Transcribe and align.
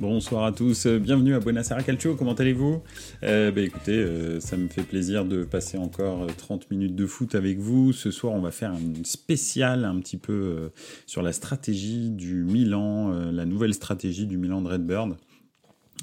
Bonsoir 0.00 0.44
à 0.44 0.52
tous, 0.52 0.86
bienvenue 0.86 1.34
à 1.34 1.40
Buonasera 1.40 1.82
Calcio, 1.82 2.14
comment 2.14 2.32
allez-vous? 2.32 2.82
Euh, 3.22 3.52
bah, 3.52 3.60
Écoutez, 3.60 3.98
euh, 3.98 4.40
ça 4.40 4.56
me 4.56 4.66
fait 4.66 4.82
plaisir 4.82 5.26
de 5.26 5.44
passer 5.44 5.76
encore 5.76 6.26
30 6.26 6.70
minutes 6.70 6.96
de 6.96 7.04
foot 7.04 7.34
avec 7.34 7.58
vous. 7.58 7.92
Ce 7.92 8.10
soir, 8.10 8.32
on 8.32 8.40
va 8.40 8.50
faire 8.50 8.72
une 8.72 9.04
spéciale 9.04 9.84
un 9.84 10.00
petit 10.00 10.16
peu 10.16 10.32
euh, 10.32 10.68
sur 11.04 11.20
la 11.20 11.34
stratégie 11.34 12.08
du 12.08 12.44
Milan, 12.44 13.10
la 13.30 13.44
nouvelle 13.44 13.74
stratégie 13.74 14.24
du 14.24 14.38
Milan 14.38 14.62
de 14.62 14.68
Redbird 14.68 15.16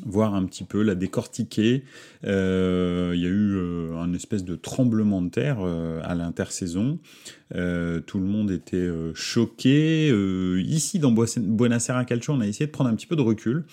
voir 0.05 0.35
un 0.35 0.45
petit 0.45 0.63
peu, 0.63 0.81
la 0.81 0.95
décortiquer. 0.95 1.83
Euh, 2.25 3.11
il 3.15 3.21
y 3.21 3.25
a 3.25 3.29
eu 3.29 3.55
euh, 3.55 3.97
un 3.97 4.13
espèce 4.13 4.43
de 4.43 4.55
tremblement 4.55 5.21
de 5.21 5.29
terre 5.29 5.57
euh, 5.61 6.01
à 6.03 6.15
l'intersaison. 6.15 6.99
tout 7.51 8.19
le 8.19 8.25
monde 8.25 8.51
était 8.51 8.89
choqué. 9.13 10.09
ici, 10.59 10.99
dans 10.99 11.11
Buonasera 11.11 12.05
Calcio, 12.05 12.33
on 12.33 12.41
a 12.41 12.47
essayé 12.47 12.67
de 12.67 12.71
prendre 12.71 12.89
un 12.89 12.95
petit 12.95 13.07
peu 13.07 13.15
de 13.15 13.21
recul. 13.21 13.65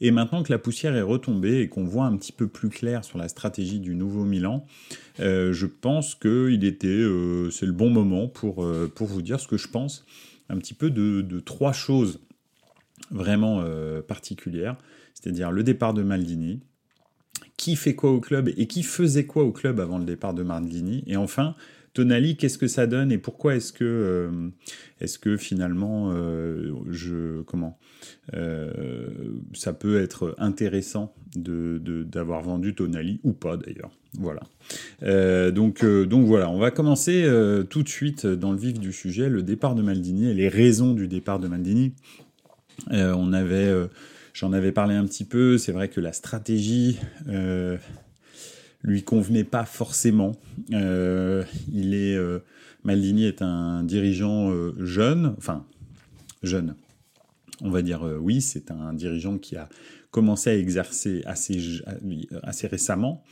Et 0.00 0.10
maintenant 0.10 0.42
que 0.42 0.52
la 0.52 0.58
poussière 0.58 0.94
est 0.94 1.02
retombée 1.02 1.60
et 1.60 1.68
qu'on 1.68 1.84
voit 1.84 2.04
un 2.04 2.16
petit 2.16 2.32
peu 2.32 2.46
plus 2.46 2.68
clair 2.68 3.02
sur 3.02 3.18
la 3.18 3.28
stratégie 3.28 3.80
du 3.80 3.94
nouveau 3.94 4.24
Milan, 4.24 4.66
je 5.18 5.66
pense 5.66 6.14
que 6.14 6.50
était, 6.50 7.04
c'est 7.50 7.66
le 7.66 7.72
bon 7.72 7.90
moment 7.90 8.28
pour, 8.28 8.64
vous 8.64 9.22
dire 9.22 9.40
ce 9.40 9.48
que 9.48 9.56
je 9.56 9.68
pense 9.68 10.04
un 10.48 10.58
petit 10.58 10.74
peu 10.74 10.90
de 10.90 11.40
trois 11.40 11.72
choses 11.72 12.20
vraiment 13.10 13.64
particulières 14.06 14.76
c'est-à-dire 15.16 15.50
le 15.50 15.62
départ 15.62 15.94
de 15.94 16.02
Maldini, 16.02 16.60
qui 17.56 17.74
fait 17.74 17.94
quoi 17.94 18.12
au 18.12 18.20
club 18.20 18.50
et 18.56 18.66
qui 18.66 18.82
faisait 18.82 19.24
quoi 19.24 19.44
au 19.44 19.52
club 19.52 19.80
avant 19.80 19.98
le 19.98 20.04
départ 20.04 20.34
de 20.34 20.42
Maldini, 20.42 21.02
et 21.06 21.16
enfin 21.16 21.54
Tonali, 21.94 22.36
qu'est-ce 22.36 22.58
que 22.58 22.66
ça 22.66 22.86
donne 22.86 23.10
et 23.10 23.16
pourquoi 23.16 23.56
est-ce 23.56 23.72
que, 23.72 23.82
euh, 23.82 24.50
est-ce 25.00 25.18
que 25.18 25.38
finalement, 25.38 26.10
euh, 26.12 26.74
je, 26.90 27.40
comment, 27.42 27.78
euh, 28.34 29.08
ça 29.54 29.72
peut 29.72 29.98
être 29.98 30.34
intéressant 30.36 31.14
de, 31.36 31.80
d'avoir 32.02 32.42
vendu 32.42 32.74
Tonali 32.74 33.18
ou 33.24 33.32
pas 33.32 33.56
d'ailleurs? 33.56 33.90
Voilà. 34.18 34.42
donc, 35.50 35.84
donc 35.84 36.26
voilà, 36.26 36.50
on 36.50 36.58
va 36.58 36.70
commencer 36.70 37.26
tout 37.68 37.82
de 37.82 37.88
suite 37.88 38.26
dans 38.26 38.52
le 38.52 38.58
vif 38.58 38.78
du 38.78 38.92
sujet, 38.92 39.28
le 39.28 39.42
départ 39.42 39.74
de 39.74 39.82
Maldini 39.82 40.30
et 40.30 40.34
les 40.34 40.48
raisons 40.48 40.92
du 40.92 41.08
départ 41.08 41.38
de 41.38 41.48
Maldini. 41.48 41.94
On 42.90 43.32
avait 43.32 43.88
J'en 44.38 44.52
avais 44.52 44.70
parlé 44.70 44.94
un 44.94 45.06
petit 45.06 45.24
peu. 45.24 45.56
C'est 45.56 45.72
vrai 45.72 45.88
que 45.88 45.98
la 45.98 46.12
stratégie 46.12 46.98
euh, 47.26 47.78
lui 48.82 49.02
convenait 49.02 49.44
pas 49.44 49.64
forcément. 49.64 50.32
Euh, 50.72 51.42
il 51.72 51.94
est 51.94 52.14
euh, 52.14 52.40
Maldini 52.84 53.24
est 53.24 53.40
un 53.40 53.82
dirigeant 53.82 54.50
euh, 54.50 54.74
jeune, 54.84 55.34
enfin 55.38 55.64
jeune. 56.42 56.74
On 57.62 57.70
va 57.70 57.80
dire 57.80 58.02
oui, 58.20 58.42
c'est 58.42 58.70
un 58.70 58.92
dirigeant 58.92 59.38
qui 59.38 59.56
a 59.56 59.70
commencé 60.16 60.48
à 60.48 60.56
exercer 60.56 61.20
assez, 61.26 62.66
récemment, 62.68 63.22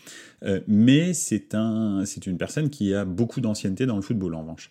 euh, 0.45 0.61
mais 0.69 1.15
c'est 1.15 1.55
un, 1.55 2.05
une 2.27 2.37
personne 2.37 2.69
qui 2.69 2.93
a 2.93 3.07
beaucoup 3.07 3.41
d'ancienneté 3.41 3.87
dans 3.87 3.97
le 3.97 4.03
football 4.03 4.35
en 4.35 4.43
revanche, 4.43 4.71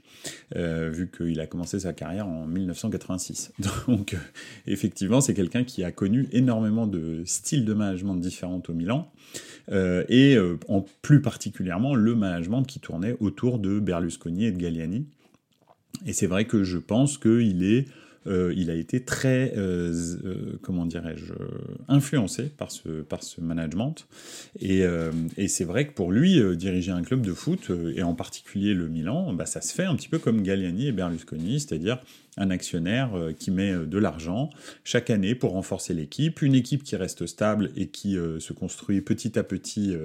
euh, 0.55 0.91
vu 0.93 1.09
qu'il 1.09 1.39
a 1.39 1.47
commencé 1.47 1.79
sa 1.79 1.91
carrière 1.91 2.27
en 2.27 2.45
1986. 2.45 3.53
Donc 3.87 4.13
euh, 4.13 4.17
effectivement, 4.67 5.21
c'est 5.21 5.33
quelqu'un 5.33 5.63
qui 5.63 5.83
a 5.83 5.91
connu 5.91 6.27
énormément 6.31 6.85
de 6.85 7.23
styles 7.25 7.65
de 7.65 7.73
management 7.73 8.17
différents 8.17 8.61
au 8.67 8.73
Milan, 8.73 9.11
et 9.71 10.37
en 10.67 10.85
plus 11.01 11.19
particulièrement 11.19 11.95
le 11.95 12.13
management 12.13 12.61
qui 12.61 12.79
tournait 12.79 13.15
autour 13.21 13.57
de 13.57 13.79
Berlusconi 13.79 14.45
et 14.45 14.51
de 14.51 14.57
Galliani. 14.57 15.07
Et 16.05 16.13
c'est 16.13 16.27
vrai 16.27 16.45
que 16.45 16.63
je 16.63 16.77
pense 16.77 17.17
qu'il 17.17 17.63
est 17.63 17.87
euh, 18.27 18.53
il 18.55 18.69
a 18.69 18.75
été 18.75 19.03
très, 19.03 19.53
euh, 19.57 19.93
euh, 20.23 20.59
comment 20.61 20.85
dirais-je, 20.85 21.33
influencé 21.87 22.43
par 22.43 22.71
ce, 22.71 23.01
par 23.01 23.23
ce 23.23 23.41
management. 23.41 24.07
Et, 24.59 24.83
c'est 25.47 25.65
vrai 25.65 25.87
que 25.87 25.93
pour 25.93 26.11
lui, 26.11 26.41
diriger 26.55 26.91
un 26.91 27.03
club 27.03 27.21
de 27.21 27.33
foot, 27.33 27.71
et 27.95 28.03
en 28.03 28.15
particulier 28.15 28.73
le 28.73 28.87
Milan, 28.87 29.33
bah, 29.33 29.45
ça 29.45 29.61
se 29.61 29.73
fait 29.73 29.83
un 29.83 29.95
petit 29.95 30.09
peu 30.09 30.19
comme 30.19 30.41
Galliani 30.41 30.87
et 30.87 30.91
Berlusconi, 30.91 31.59
c'est-à-dire 31.59 31.99
un 32.37 32.49
actionnaire 32.49 33.11
qui 33.37 33.51
met 33.51 33.71
de 33.71 33.97
l'argent 33.99 34.49
chaque 34.83 35.11
année 35.11 35.35
pour 35.35 35.51
renforcer 35.51 35.93
l'équipe, 35.93 36.41
une 36.41 36.55
équipe 36.55 36.83
qui 36.83 36.95
reste 36.95 37.27
stable 37.27 37.71
et 37.75 37.87
qui 37.87 38.13
se 38.39 38.53
construit 38.53 39.01
petit 39.01 39.37
à 39.37 39.43
petit 39.43 39.95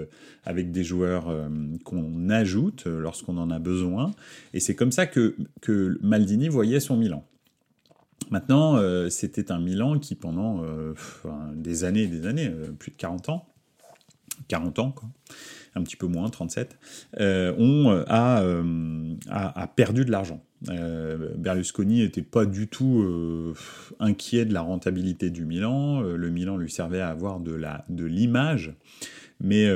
avec 0.45 0.71
des 0.71 0.85
joueurs 0.85 1.35
qu'on 1.85 2.29
ajoute 2.29 2.87
lorsqu'on 2.87 3.39
en 3.39 3.51
a 3.51 3.59
besoin. 3.59 4.11
Et 4.53 4.61
c'est 4.61 4.75
comme 4.75 4.93
ça 4.93 5.07
que, 5.07 5.37
que 5.63 5.99
Maldini 6.03 6.49
voyait 6.49 6.81
son 6.81 6.97
Milan. 6.97 7.25
Maintenant, 8.31 8.77
euh, 8.77 9.09
c'était 9.09 9.51
un 9.53 9.59
Milan 9.59 9.99
qui, 9.99 10.15
pendant 10.15 10.63
euh, 10.63 10.95
des 11.55 11.85
années 11.85 12.03
et 12.03 12.09
des 12.09 12.27
années, 12.27 12.49
euh, 12.49 12.73
plus 12.73 12.91
de 12.91 12.97
40 12.97 13.29
ans, 13.31 13.49
40 14.49 14.79
ans, 14.79 14.93
quoi, 14.93 15.09
un 15.75 15.83
petit 15.83 15.97
peu 15.97 16.07
moins, 16.07 16.29
37, 16.29 16.79
on 17.19 18.05
a, 18.07 18.43
a, 19.31 19.67
perdu 19.69 20.05
de 20.05 20.11
l'argent. 20.11 20.43
Berlusconi 20.63 22.01
n'était 22.01 22.23
pas 22.23 22.47
du 22.47 22.69
tout 22.69 23.55
inquiet 24.01 24.45
de 24.45 24.55
la 24.55 24.61
rentabilité 24.61 25.31
du 25.31 25.45
Milan. 25.45 26.01
le 26.01 26.31
Milan 26.31 26.57
lui 26.57 26.71
servait 26.71 27.01
à 27.01 27.09
avoir 27.09 27.41
de 27.41 28.05
l'image, 28.05 28.69
de 28.69 28.75
mais 29.41 29.69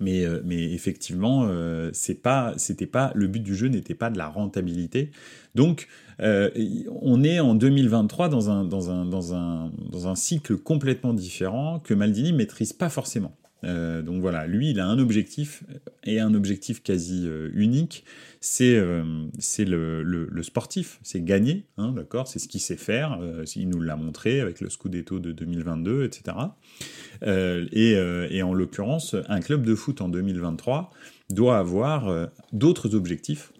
mais, 0.00 0.24
mais, 0.44 0.72
effectivement, 0.72 1.48
c'est 1.92 2.22
pas, 2.22 2.54
c'était 2.56 2.86
pas, 2.86 3.12
le 3.14 3.26
but 3.26 3.40
du 3.42 3.54
jeu 3.54 3.68
n'était 3.68 3.94
pas 3.94 4.10
de 4.10 4.18
la 4.18 4.28
rentabilité. 4.28 5.10
Donc, 5.54 5.88
euh, 6.20 6.50
on 7.00 7.22
est 7.22 7.40
en 7.40 7.54
2023 7.54 8.28
dans 8.28 8.50
un, 8.50 8.64
dans, 8.64 8.90
un, 8.90 9.04
dans, 9.04 9.34
un, 9.34 9.70
dans 9.90 10.08
un 10.08 10.14
cycle 10.14 10.56
complètement 10.56 11.14
différent 11.14 11.78
que 11.78 11.94
Maldini 11.94 12.32
maîtrise 12.32 12.72
pas 12.72 12.88
forcément. 12.88 13.34
Euh, 13.64 14.02
donc 14.02 14.20
voilà, 14.20 14.46
lui, 14.46 14.70
il 14.70 14.80
a 14.80 14.86
un 14.86 14.98
objectif 14.98 15.64
et 16.04 16.20
un 16.20 16.34
objectif 16.34 16.82
quasi 16.82 17.24
euh, 17.26 17.50
unique, 17.54 18.04
c'est 18.40 18.80
c'est 19.38 19.64
le, 19.64 20.42
sportif, 20.42 21.00
c'est 21.02 21.24
gagner, 21.24 21.64
hein, 21.76 21.92
d'accord, 21.92 22.28
c'est 22.28 22.38
ce 22.38 22.46
qu'il 22.46 22.60
sait 22.60 22.76
faire. 22.76 23.18
il 23.56 23.68
nous 23.68 23.80
l'a 23.80 23.96
montré 23.96 24.40
avec 24.40 24.60
le 24.60 24.70
Scudetto 24.70 25.18
de 25.18 25.32
2022, 25.32 26.04
etc. 26.04 26.36
Et, 27.22 28.42
en 28.42 28.54
l'occurrence, 28.54 29.16
un 29.28 29.40
club 29.40 29.64
de 29.64 29.74
foot 29.74 30.00
en 30.00 30.08
2023 30.08 30.90
doit 31.30 31.58
avoir 31.58 32.28
d'autres 32.52 32.94
objectifs 32.94 33.52
euh, 33.52 33.57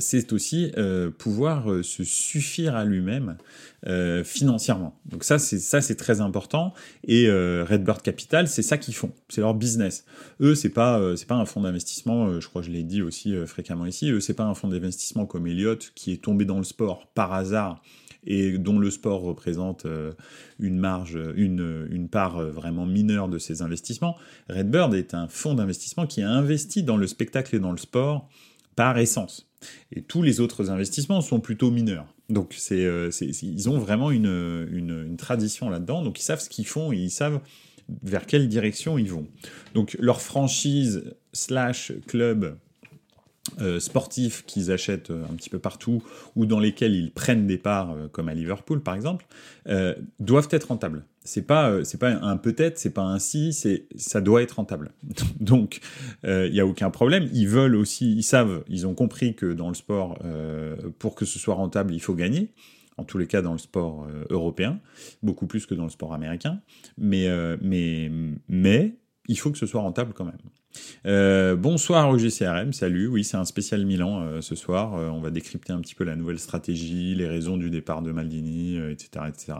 c'est 0.00 0.32
aussi 0.32 0.72
euh, 0.76 1.10
pouvoir 1.10 1.70
euh, 1.70 1.82
se 1.82 2.04
suffire 2.04 2.74
à 2.74 2.84
lui-même 2.84 3.36
financièrement. 4.24 5.00
Donc 5.06 5.24
ça, 5.24 5.38
c'est 5.38 5.96
très 5.96 6.20
important. 6.20 6.74
Et 7.02 7.30
Redbird 7.30 8.02
Capital, 8.02 8.46
c'est 8.46 8.60
ça 8.60 8.76
qu'ils 8.76 8.94
font, 8.94 9.10
c'est 9.30 9.40
leur 9.40 9.54
business. 9.54 10.04
Eux, 10.42 10.54
c'est 10.54 10.68
pas 10.68 11.00
pas 11.26 11.34
un 11.34 11.46
fonds 11.46 11.62
d'investissement. 11.62 12.40
je 12.40 12.46
crois 12.46 12.60
que 12.60 12.68
je 12.68 12.72
l'ai 12.72 12.82
dit 12.82 13.00
aussi 13.00 13.34
fréquemment 13.46 13.86
ici. 13.86 14.10
Eux, 14.10 14.20
c'est 14.20 14.34
pas 14.34 14.44
un 14.44 14.52
fonds 14.52 14.68
d'investissement 14.68 15.24
comme 15.24 15.46
Elliott 15.46 15.92
qui 15.94 16.12
est 16.12 16.22
tombé 16.22 16.44
dans 16.44 16.58
le 16.58 16.64
sport 16.64 17.06
par 17.14 17.32
hasard 17.32 17.82
et 18.26 18.58
dont 18.58 18.78
le 18.78 18.90
sport 18.90 19.22
représente 19.22 19.86
une 20.58 20.78
marge, 20.78 21.18
une, 21.34 21.88
une 21.90 22.10
part 22.10 22.38
vraiment 22.38 22.84
mineure 22.84 23.30
de 23.30 23.38
ses 23.38 23.62
investissements. 23.62 24.14
Redbird 24.50 24.92
est 24.92 25.14
un 25.14 25.26
fonds 25.26 25.54
d'investissement 25.54 26.06
qui 26.06 26.20
a 26.20 26.28
investi 26.28 26.82
dans 26.82 26.98
le 26.98 27.06
spectacle 27.06 27.56
et 27.56 27.60
dans 27.60 27.72
le 27.72 27.78
sport 27.78 28.28
par 28.80 28.96
essence. 28.96 29.46
Et 29.92 30.00
tous 30.00 30.22
les 30.22 30.40
autres 30.40 30.70
investissements 30.70 31.20
sont 31.20 31.38
plutôt 31.38 31.70
mineurs. 31.70 32.06
Donc 32.30 32.54
c'est, 32.56 32.82
euh, 32.82 33.10
ils 33.20 33.68
ont 33.68 33.78
vraiment 33.78 34.10
une, 34.10 34.66
une, 34.72 35.18
tradition 35.18 35.68
là-dedans. 35.68 36.02
Donc 36.02 36.18
ils 36.18 36.22
savent 36.22 36.40
ce 36.40 36.48
qu'ils 36.48 36.66
font 36.66 36.90
et 36.90 36.96
ils 36.96 37.10
savent 37.10 37.40
vers 38.02 38.24
quelle 38.24 38.48
direction 38.48 38.96
ils 38.96 39.10
vont. 39.10 39.26
Donc 39.74 39.98
leur 40.00 40.22
franchise 40.22 41.12
slash 41.34 41.92
club 42.06 42.56
euh, 43.60 43.80
sportif 43.80 44.46
qu'ils 44.46 44.72
achètent 44.72 45.10
euh, 45.10 45.24
un 45.30 45.34
petit 45.34 45.50
peu 45.50 45.58
partout 45.58 46.02
ou 46.34 46.46
dans 46.46 46.58
lesquels 46.58 46.94
ils 46.94 47.12
prennent 47.12 47.46
des 47.46 47.58
parts, 47.58 47.94
comme 48.12 48.30
à 48.30 48.34
Liverpool 48.34 48.82
par 48.82 48.94
exemple, 48.94 49.26
doivent 50.18 50.48
être 50.52 50.68
rentables 50.68 51.04
c'est 51.30 51.42
pas 51.42 51.70
euh, 51.70 51.84
c'est 51.84 51.98
pas 51.98 52.10
un 52.10 52.36
peut-être, 52.36 52.78
c'est 52.78 52.92
pas 52.92 53.02
un 53.02 53.20
si, 53.20 53.52
c'est 53.52 53.86
ça 53.94 54.20
doit 54.20 54.42
être 54.42 54.52
rentable. 54.52 54.90
Donc 55.40 55.80
il 56.24 56.28
euh, 56.28 56.48
y 56.48 56.58
a 56.58 56.66
aucun 56.66 56.90
problème. 56.90 57.28
Ils 57.32 57.46
veulent 57.46 57.76
aussi, 57.76 58.12
ils 58.16 58.24
savent, 58.24 58.64
ils 58.68 58.86
ont 58.86 58.94
compris 58.94 59.36
que 59.36 59.52
dans 59.52 59.68
le 59.68 59.74
sport, 59.74 60.18
euh, 60.24 60.76
pour 60.98 61.14
que 61.14 61.24
ce 61.24 61.38
soit 61.38 61.54
rentable, 61.54 61.94
il 61.94 62.00
faut 62.00 62.14
gagner. 62.14 62.52
En 62.96 63.04
tous 63.04 63.16
les 63.16 63.28
cas, 63.28 63.40
dans 63.40 63.52
le 63.52 63.58
sport 63.58 64.06
européen, 64.28 64.78
beaucoup 65.22 65.46
plus 65.46 65.64
que 65.64 65.74
dans 65.74 65.84
le 65.84 65.90
sport 65.90 66.12
américain. 66.12 66.60
Mais 66.98 67.28
mais 67.62 68.10
mais 68.48 68.96
il 69.26 69.38
faut 69.38 69.50
que 69.50 69.56
ce 69.56 69.64
soit 69.64 69.80
rentable 69.80 70.12
quand 70.12 70.26
même. 70.26 71.56
bonsoir 71.56 72.10
au 72.10 72.18
GCRM, 72.18 72.74
salut. 72.74 73.06
Oui, 73.06 73.24
c'est 73.24 73.38
un 73.38 73.46
spécial 73.46 73.86
Milan 73.86 74.42
ce 74.42 74.54
soir. 74.54 74.92
on 74.92 75.20
va 75.22 75.30
décrypter 75.30 75.72
un 75.72 75.80
petit 75.80 75.94
peu 75.94 76.04
la 76.04 76.14
nouvelle 76.14 76.38
stratégie, 76.38 77.14
les 77.14 77.26
raisons 77.26 77.56
du 77.56 77.70
départ 77.70 78.02
de 78.02 78.12
Maldini, 78.12 78.76
etc., 78.76 79.24
etc. 79.28 79.54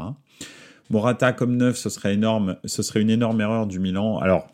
Morata 0.90 1.32
comme 1.32 1.56
neuf, 1.56 1.76
ce 1.76 1.88
serait 1.88 2.14
une 2.14 3.10
énorme 3.10 3.40
erreur 3.40 3.66
du 3.66 3.78
Milan. 3.78 4.18
Alors, 4.18 4.48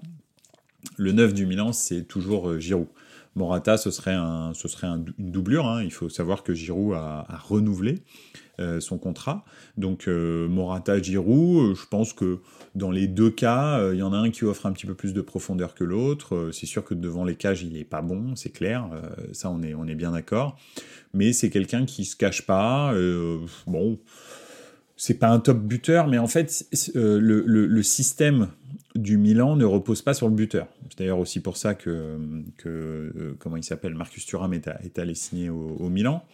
le 0.96 1.12
neuf 1.12 1.34
du 1.34 1.46
Milan, 1.46 1.72
c'est 1.72 2.02
toujours 2.02 2.60
Giroud. 2.60 2.86
Morata, 3.36 3.76
ce 3.76 3.90
serait, 3.90 4.14
un, 4.14 4.52
ce 4.54 4.66
une 4.82 5.04
doublure. 5.18 5.66
Hein. 5.66 5.82
Il 5.82 5.92
faut 5.92 6.08
savoir 6.08 6.42
que 6.42 6.54
Giroud 6.54 6.94
a, 6.94 7.26
renouvelé 7.44 7.98
euh, 8.60 8.80
son 8.80 8.96
contrat. 8.96 9.44
Donc 9.76 10.08
euh, 10.08 10.48
Morata, 10.48 11.00
Giroud, 11.00 11.72
euh, 11.72 11.74
je 11.74 11.86
pense 11.86 12.14
que 12.14 12.38
dans 12.74 12.90
les 12.90 13.06
deux 13.06 13.30
cas, 13.30 13.92
il 13.92 13.98
y 13.98 14.02
en 14.02 14.14
a 14.14 14.16
un 14.16 14.30
qui 14.30 14.44
offre 14.44 14.64
un 14.64 14.72
petit 14.72 14.86
peu 14.86 14.94
plus 14.94 15.12
de 15.12 15.20
profondeur 15.20 15.74
que 15.74 15.84
l'autre. 15.84 16.50
c'est 16.52 16.66
sûr 16.66 16.82
que 16.82 16.94
devant 16.94 17.24
les 17.24 17.36
cages, 17.36 17.62
il 17.62 17.74
n'est 17.74 17.84
pas 17.84 18.00
bon, 18.00 18.34
c'est 18.36 18.50
clair. 18.50 18.88
ça, 19.32 19.50
on 19.50 19.62
est, 19.62 19.74
on 19.74 19.86
est 19.86 19.94
bien 19.94 20.12
d'accord. 20.12 20.58
Mais 21.12 21.34
c'est 21.34 21.50
quelqu'un 21.50 21.84
qui 21.84 22.06
se 22.06 22.16
cache 22.16 22.42
pas. 22.42 22.94
bon 23.66 23.98
c'est 24.96 25.14
pas 25.14 25.28
un 25.28 25.40
top 25.40 25.58
buteur, 25.58 26.06
mais 26.06 26.18
en 26.18 26.26
fait, 26.26 26.66
le, 26.94 27.18
le, 27.18 27.82
système 27.82 28.48
du 28.94 29.18
Milan 29.18 29.56
ne 29.56 29.64
repose 29.64 30.02
pas 30.02 30.14
sur 30.14 30.28
le 30.28 30.34
buteur. 30.34 30.68
C'est 30.88 31.00
d'ailleurs 31.00 31.18
aussi 31.18 31.40
pour 31.40 31.56
ça 31.56 31.74
que, 31.74 32.18
euh, 32.64 33.34
comment 33.38 33.56
il 33.56 33.64
s'appelle, 33.64 33.94
Marcus 33.94 34.24
Thuram 34.24 34.54
est, 34.54 34.98
allé 34.98 35.14
signer 35.14 35.50
au, 35.50 35.88
Milan 35.88 36.24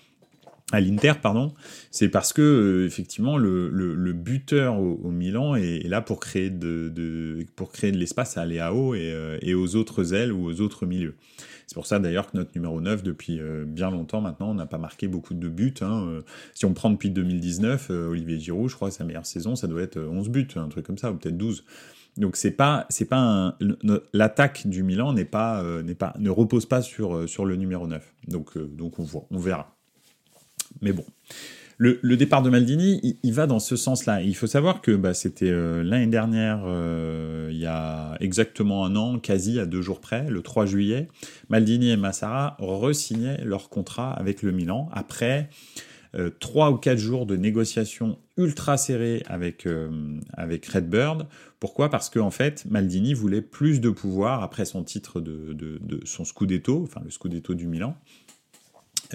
à 0.71 0.81
l'Inter, 0.81 1.15
pardon, 1.21 1.53
c'est 1.91 2.09
parce 2.09 2.33
que 2.33 2.41
euh, 2.41 2.87
effectivement 2.87 3.37
le, 3.37 4.13
buteur 4.13 4.79
au, 4.79 5.11
Milan 5.11 5.55
est, 5.57 5.87
là 5.87 6.01
pour 6.01 6.19
créer 6.21 6.49
de, 6.49 6.89
de 6.89 7.45
pour 7.57 7.73
créer 7.73 7.93
de 7.93 7.99
l'espace 7.99 8.39
à 8.39 8.47
Léao 8.47 8.95
et, 8.95 9.13
euh, 9.13 9.39
et, 9.43 9.55
aux 9.55 9.77
autres 9.77 10.15
ailes 10.15 10.33
ou 10.33 10.47
aux 10.47 10.61
autres 10.63 10.87
milieux. 10.87 11.15
C'est 11.67 11.75
pour 11.75 11.87
ça 11.87 11.99
d'ailleurs 11.99 12.31
que 12.31 12.37
notre 12.37 12.51
numéro 12.55 12.81
9 12.81 13.03
depuis 13.03 13.41
bien 13.67 13.91
longtemps 13.91 14.21
maintenant 14.21 14.55
n'a 14.55 14.67
pas 14.67 14.79
marqué 14.79 15.09
beaucoup 15.09 15.35
de 15.35 15.49
buts. 15.49 15.75
Hein. 15.81 16.19
Si 16.55 16.65
on 16.65 16.75
prend 16.75 16.91
depuis 16.91 17.11
2019, 17.11 17.91
Olivier 17.91 18.39
Giroud, 18.39 18.69
je 18.69 18.75
crois 18.75 18.89
que 18.89 18.95
sa 18.95 19.05
meilleure 19.05 19.27
saison, 19.27 19.57
ça 19.57 19.67
doit 19.67 19.83
être 19.83 19.99
11 19.99 20.29
buts, 20.29 20.49
un 20.57 20.69
truc 20.69 20.87
comme 20.87 20.99
ça, 20.99 21.11
ou 21.11 21.17
peut-être 21.17 21.37
12. 21.37 21.65
Donc 22.17 22.37
c'est 22.37 22.51
pas 22.51 22.87
c'est 22.91 23.07
pas 23.07 23.57
l'attaque 24.13 24.67
du 24.67 24.83
Milan 24.83 25.13
n'est 25.15 25.25
pas 25.25 25.63
euh, 25.63 25.83
n'est 25.83 25.95
pas 25.95 26.15
ne 26.19 26.29
repose 26.29 26.67
pas 26.67 26.83
sur 26.83 27.17
euh, 27.17 27.27
sur 27.27 27.47
le 27.47 27.57
numéro 27.57 27.87
9. 27.87 28.15
Donc 28.29 28.57
euh, 28.57 28.67
donc 28.67 28.99
on 28.99 29.03
voit 29.03 29.27
on 29.31 29.39
verra. 29.39 29.75
Mais 30.83 30.93
bon. 30.93 31.05
Le, 31.79 32.17
départ 32.17 32.43
de 32.43 32.51
Maldini, 32.51 33.19
il, 33.23 33.33
va 33.33 33.47
dans 33.47 33.59
ce 33.59 33.77
sens-là. 33.77 34.23
Il 34.23 34.37
faut 34.37 34.47
savoir 34.47 34.81
que 34.81 34.93
bah, 34.93 35.15
c'était 35.15 35.51
l'année 35.51 36.07
dernière, 36.07 36.61
il 37.51 37.57
y 37.57 37.67
a 37.67 38.17
exactement 38.21 38.85
un 38.85 38.95
an, 38.95 39.19
quasi 39.19 39.59
à 39.59 39.67
deux 39.67 39.83
jours 39.83 40.01
près, 40.01 40.29
le 40.29 40.43
3 40.43 40.67
juillet, 40.67 41.09
Maldini 41.49 41.91
et 41.91 41.97
Massara 41.97 42.57
re-signaient 42.61 43.45
leur 43.45 43.69
contrat 43.69 44.13
avec 44.13 44.43
le 44.43 44.53
Milan 44.53 44.89
après 44.93 45.49
trois 46.41 46.71
ou 46.71 46.77
quatre 46.77 46.99
jours 46.99 47.25
de 47.25 47.37
négociations 47.37 48.19
ultra 48.37 48.77
serrées 48.77 49.23
avec, 49.27 49.67
avec 50.37 50.67
Redbird 50.67 51.27
pourquoi? 51.63 51.91
Parce 51.91 52.11
qu'en 52.11 52.27
en 52.27 52.31
fait, 52.33 52.65
Maldini 52.69 53.15
voulait 53.15 53.41
plus 53.41 53.81
de 53.81 53.89
pouvoir 53.89 54.43
après 54.43 54.65
son 54.65 54.83
titre 54.83 55.21
de, 55.21 55.79
son 56.05 56.25
Scudetto, 56.25 56.83
enfin 56.83 57.01
le 57.05 57.11
Scudetto 57.11 57.55
du 57.55 57.69
Milan. 57.69 57.97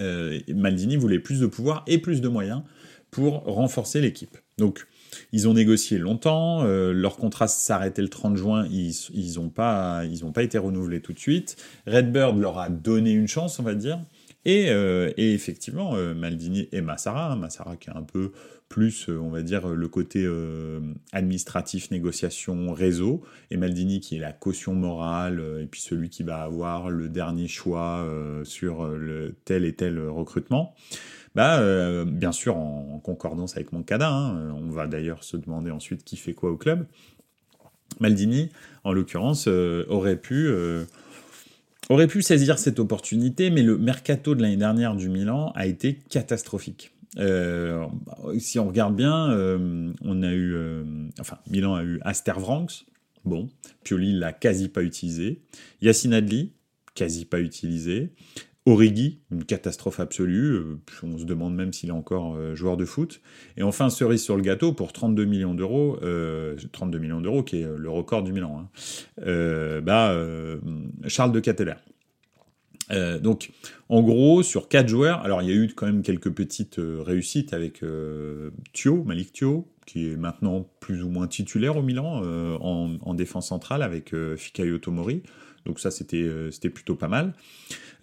Euh, 0.00 0.40
Maldini 0.48 0.96
voulait 0.96 1.18
plus 1.18 1.40
de 1.40 1.46
pouvoir 1.46 1.84
et 1.86 1.98
plus 1.98 2.20
de 2.20 2.28
moyens 2.28 2.62
pour 3.10 3.44
renforcer 3.44 4.00
l'équipe. 4.00 4.36
Donc, 4.58 4.86
ils 5.32 5.48
ont 5.48 5.54
négocié 5.54 5.98
longtemps, 5.98 6.62
euh, 6.64 6.92
leur 6.92 7.16
contrat 7.16 7.48
s'arrêtait 7.48 8.02
le 8.02 8.08
30 8.08 8.36
juin, 8.36 8.66
ils 8.70 9.34
n'ont 9.36 9.48
pas, 9.48 10.02
pas 10.34 10.42
été 10.42 10.58
renouvelés 10.58 11.00
tout 11.00 11.12
de 11.12 11.18
suite. 11.18 11.56
Redbird 11.86 12.38
leur 12.38 12.58
a 12.58 12.68
donné 12.68 13.12
une 13.12 13.28
chance, 13.28 13.58
on 13.58 13.62
va 13.62 13.74
dire. 13.74 13.98
Et, 14.44 14.70
euh, 14.70 15.12
effectivement, 15.16 15.92
Maldini 16.14 16.68
et 16.72 16.80
Massara, 16.80 17.32
hein, 17.32 17.36
Massara 17.36 17.76
qui 17.76 17.90
est 17.90 17.96
un 17.96 18.02
peu 18.02 18.32
plus, 18.68 19.08
euh, 19.08 19.18
on 19.18 19.30
va 19.30 19.42
dire, 19.42 19.68
le 19.68 19.88
côté 19.88 20.24
euh, 20.24 20.80
administratif, 21.12 21.90
négociation, 21.90 22.72
réseau, 22.72 23.22
et 23.50 23.56
Maldini 23.56 24.00
qui 24.00 24.16
est 24.16 24.20
la 24.20 24.32
caution 24.32 24.74
morale, 24.74 25.40
euh, 25.40 25.62
et 25.62 25.66
puis 25.66 25.80
celui 25.80 26.10
qui 26.10 26.22
va 26.22 26.42
avoir 26.42 26.90
le 26.90 27.08
dernier 27.08 27.48
choix 27.48 28.06
sur 28.44 28.86
le 28.86 29.34
tel 29.44 29.64
et 29.64 29.74
tel 29.74 30.00
recrutement. 30.08 30.74
Bah, 31.34 32.04
bien 32.04 32.32
sûr, 32.32 32.56
en, 32.56 33.00
concordance 33.02 33.56
avec 33.56 33.72
mon 33.72 33.84
hein, 33.90 34.52
on 34.54 34.70
va 34.70 34.86
d'ailleurs 34.86 35.22
se 35.24 35.36
demander 35.36 35.70
ensuite 35.70 36.04
qui 36.04 36.16
fait 36.16 36.34
quoi 36.34 36.50
au 36.50 36.56
club. 36.56 36.86
Maldini, 38.00 38.50
en 38.84 38.92
l'occurrence, 38.92 39.46
aurait 39.46 40.16
pu 40.16 40.48
aurait 41.88 42.06
pu 42.06 42.22
saisir 42.22 42.58
cette 42.58 42.78
opportunité, 42.78 43.50
mais 43.50 43.62
le 43.62 43.78
mercato 43.78 44.34
de 44.34 44.42
l'année 44.42 44.56
dernière 44.56 44.94
du 44.94 45.08
Milan 45.08 45.52
a 45.54 45.66
été 45.66 45.98
catastrophique. 46.10 46.92
Euh, 47.18 47.86
si 48.38 48.58
on 48.58 48.68
regarde 48.68 48.94
bien, 48.94 49.30
euh, 49.30 49.92
on 50.02 50.22
a 50.22 50.30
eu, 50.30 50.54
euh, 50.54 50.84
enfin, 51.18 51.38
Milan 51.50 51.74
a 51.74 51.82
eu 51.82 51.98
Astervranks, 52.02 52.84
bon, 53.24 53.48
Pioli 53.82 54.12
l'a 54.12 54.32
quasi 54.32 54.68
pas 54.68 54.82
utilisé, 54.82 55.40
Yacine 55.80 56.14
Adli, 56.14 56.52
quasi 56.94 57.24
pas 57.24 57.40
utilisé, 57.40 58.12
Origi, 58.68 59.20
une 59.30 59.44
catastrophe 59.44 60.00
absolue, 60.00 60.60
on 61.02 61.18
se 61.18 61.24
demande 61.24 61.54
même 61.54 61.72
s'il 61.72 61.88
est 61.88 61.92
encore 61.92 62.36
joueur 62.54 62.76
de 62.76 62.84
foot, 62.84 63.20
et 63.56 63.62
enfin 63.62 63.90
cerise 63.90 64.22
sur 64.22 64.36
le 64.36 64.42
gâteau 64.42 64.72
pour 64.72 64.92
32 64.92 65.24
millions 65.24 65.54
d'euros, 65.54 65.98
32 66.72 66.98
millions 66.98 67.20
d'euros 67.20 67.42
qui 67.42 67.60
est 67.60 67.66
le 67.76 67.90
record 67.90 68.22
du 68.22 68.32
Milan, 68.32 68.68
hein, 69.18 69.80
bah, 69.82 70.14
Charles 71.06 71.32
de. 71.32 71.40
Euh, 72.90 73.18
donc, 73.18 73.50
en 73.88 74.02
gros, 74.02 74.42
sur 74.42 74.68
quatre 74.68 74.88
joueurs, 74.88 75.20
alors 75.20 75.42
il 75.42 75.48
y 75.48 75.52
a 75.52 75.54
eu 75.54 75.68
quand 75.74 75.86
même 75.86 76.02
quelques 76.02 76.30
petites 76.30 76.78
euh, 76.78 77.02
réussites 77.02 77.52
avec 77.52 77.82
euh, 77.82 78.50
Thio, 78.72 79.04
Malik 79.04 79.32
Thio, 79.32 79.68
qui 79.86 80.10
est 80.10 80.16
maintenant 80.16 80.68
plus 80.80 81.02
ou 81.02 81.08
moins 81.08 81.26
titulaire 81.26 81.76
au 81.76 81.82
Milan 81.82 82.22
en, 82.60 83.14
défense 83.14 83.48
centrale 83.48 83.82
avec 83.82 84.14
Fikayo 84.36 84.78
Tomori. 84.78 85.22
Donc 85.66 85.80
ça, 85.80 85.90
c'était 85.90 86.22
euh, 86.22 86.50
c'était 86.50 86.70
plutôt 86.70 86.94
pas 86.94 87.08
mal. 87.08 87.34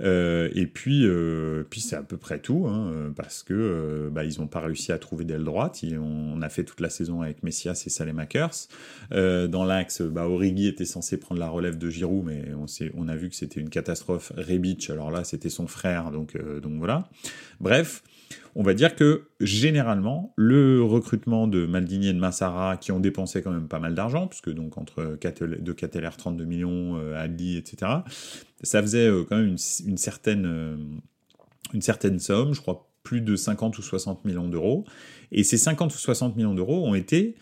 Euh, 0.02 0.50
et 0.54 0.68
puis, 0.68 1.06
euh, 1.06 1.64
puis 1.70 1.80
c'est 1.80 1.96
à 1.96 2.04
peu 2.04 2.18
près 2.18 2.40
tout, 2.40 2.68
hein, 2.68 3.14
parce 3.16 3.44
que 3.44 4.10
bah, 4.12 4.26
ils 4.26 4.40
n'ont 4.40 4.48
pas 4.48 4.60
réussi 4.60 4.92
à 4.92 5.00
trouver 5.00 5.24
d'aile 5.24 5.44
droite. 5.44 5.84
on 5.98 6.42
a 6.42 6.50
fait 6.50 6.66
toute 6.66 6.82
la 6.82 6.90
saison 6.90 7.22
avec 7.22 7.44
Messias 7.44 7.84
et 7.86 7.90
Salemakers. 7.90 8.68
dans 9.12 9.64
l'axe, 9.64 10.02
bah, 10.02 10.28
Origi 10.28 10.68
était 10.68 10.86
censé 10.86 11.18
prendre 11.18 11.40
la 11.40 11.48
relève 11.48 11.78
de 11.78 11.90
Giroud, 11.90 12.26
mais 12.26 12.54
on, 12.54 12.66
on 12.96 13.08
a 13.08 13.16
vu 13.16 13.30
que 13.30 13.36
c'était 13.36 13.62
une 13.62 13.70
catastrophe. 13.70 14.34
Rebic, 14.36 14.90
alors 14.90 15.12
là, 15.12 15.24
c'était 15.24 15.50
son 15.50 15.68
frère, 15.68 16.12
donc, 16.12 16.38
donc 16.62 16.78
voilà. 16.78 17.08
Bref, 17.62 18.04
on 18.56 18.64
va 18.64 18.74
dire 18.74 18.96
que 18.96 19.28
généralement, 19.42 20.34
le 20.38 20.82
recrutement 20.82 21.48
de 21.48 21.66
Maldini 21.66 22.08
et 22.08 22.14
de 22.14 22.20
Massara, 22.20 22.78
qui 22.78 22.92
ont 22.92 23.00
dépensé 23.00 23.42
quand 23.42 23.52
même 23.52 23.68
pas 23.68 23.80
mal 23.80 23.96
d'argent, 23.96 24.28
puisque 24.28 24.50
donc 24.50 24.78
entre 24.78 25.18
de 25.20 25.72
Cateller 25.74 26.10
32 26.18 26.46
millions, 26.46 26.98
euh, 26.98 27.22
Ali, 27.22 27.58
etc., 27.58 27.92
ça 28.64 28.82
faisait 28.82 29.08
euh, 29.08 29.26
quand 29.28 29.38
même 29.38 29.56
une, 29.86 29.98
certaine, 29.98 30.46
euh, 30.46 30.78
une 31.74 31.82
certaine 31.82 32.20
somme, 32.20 32.54
je 32.54 32.62
crois 32.62 32.90
plus 33.04 33.22
de 33.22 33.36
50 33.36 33.78
ou 33.78 33.82
60 33.82 34.26
millions 34.26 34.48
d'euros. 34.48 34.86
Et 35.32 35.44
ces 35.44 35.58
50 35.58 35.94
ou 35.94 35.98
60 35.98 36.36
millions 36.36 36.56
d'euros 36.56 36.88
ont 36.88 36.96
été 36.96 37.36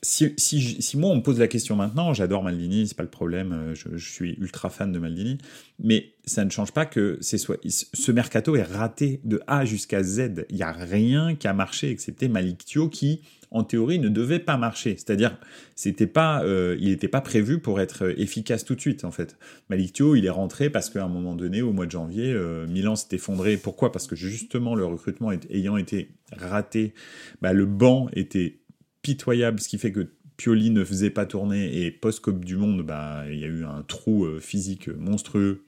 si, 0.00 0.96
moi 0.96 1.10
on 1.10 1.16
me 1.16 1.22
pose 1.22 1.38
la 1.38 1.48
question 1.48 1.76
maintenant, 1.76 2.14
j'adore 2.14 2.42
Maldini, 2.42 2.86
c'est 2.88 2.96
pas 2.96 3.02
le 3.02 3.10
problème, 3.10 3.52
euh, 3.52 3.74
je, 3.74 3.96
suis 3.98 4.34
ultra 4.40 4.70
fan 4.70 4.90
de 4.90 4.98
Maldini, 4.98 5.38
mais 5.78 6.14
ça 6.24 6.44
ne 6.44 6.50
change 6.50 6.72
pas 6.72 6.86
que 6.86 7.18
ce 7.20 8.12
mercato 8.12 8.56
est 8.56 8.62
raté 8.62 9.20
de 9.24 9.40
A 9.46 9.64
jusqu'à 9.64 10.02
Z. 10.02 10.46
Il 10.50 10.56
n'y 10.56 10.62
a 10.62 10.72
rien 10.72 11.34
qui 11.34 11.48
a 11.48 11.52
marché 11.52 11.90
excepté 11.90 12.28
Malik 12.28 12.64
qui, 12.90 13.22
en 13.50 13.64
théorie, 13.64 13.98
ne 13.98 14.08
devait 14.08 14.38
pas 14.38 14.56
marcher. 14.56 14.96
C'est-à-dire, 14.96 15.36
c'était 15.74 16.06
pas, 16.06 16.42
euh, 16.44 16.76
il 16.80 16.88
n'était 16.90 17.08
pas 17.08 17.20
prévu 17.20 17.58
pour 17.58 17.80
être 17.80 18.18
efficace 18.18 18.64
tout 18.64 18.74
de 18.74 18.80
suite 18.80 19.04
en 19.04 19.10
fait. 19.10 19.36
Malik 19.68 19.98
il 19.98 20.24
est 20.24 20.30
rentré 20.30 20.70
parce 20.70 20.90
qu'à 20.90 21.04
un 21.04 21.08
moment 21.08 21.34
donné, 21.34 21.60
au 21.60 21.72
mois 21.72 21.86
de 21.86 21.90
janvier, 21.90 22.32
euh, 22.32 22.66
Milan 22.66 22.96
s'est 22.96 23.16
effondré. 23.16 23.56
Pourquoi? 23.56 23.92
Parce 23.92 24.06
que 24.06 24.16
justement 24.16 24.74
le 24.74 24.86
recrutement 24.86 25.32
ayant 25.50 25.76
été 25.76 26.12
raté, 26.32 26.94
bah, 27.40 27.52
le 27.52 27.66
banc 27.66 28.08
était 28.14 28.61
pitoyable, 29.02 29.60
ce 29.60 29.68
qui 29.68 29.78
fait 29.78 29.92
que 29.92 30.08
Pioli 30.36 30.70
ne 30.70 30.84
faisait 30.84 31.10
pas 31.10 31.26
tourner 31.26 31.84
et 31.84 31.90
post-Coupe 31.90 32.44
du 32.44 32.56
Monde, 32.56 32.82
bah, 32.82 33.24
il 33.30 33.38
y 33.38 33.44
a 33.44 33.48
eu 33.48 33.64
un 33.64 33.82
trou 33.82 34.24
euh, 34.24 34.40
physique 34.40 34.88
monstrueux. 34.88 35.64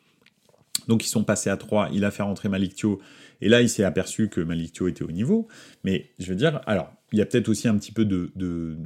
Donc 0.89 1.05
ils 1.05 1.09
sont 1.09 1.25
passés 1.25 1.51
à 1.51 1.57
3, 1.57 1.91
il 1.93 2.05
a 2.05 2.11
fait 2.11 2.23
rentrer 2.23 2.49
Malictio, 2.49 3.01
et 3.41 3.49
là 3.49 3.63
il 3.63 3.69
s'est 3.69 3.85
aperçu 3.85 4.29
que 4.29 4.41
Malictio 4.41 4.89
était 4.89 5.05
au 5.05 5.11
niveau. 5.11 5.49
Mais 5.85 6.11
je 6.19 6.27
veux 6.27 6.35
dire, 6.35 6.61
alors, 6.67 6.93
il 7.13 7.19
y 7.19 7.23
a 7.23 7.27
peut-être 7.27 7.49
aussi 7.49 7.69
un 7.69 7.79
petit 7.79 7.93
peu 7.93 8.05
de, 8.05 8.33
de, 8.35 8.77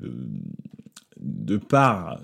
de, 1.19 1.57
part 1.57 2.21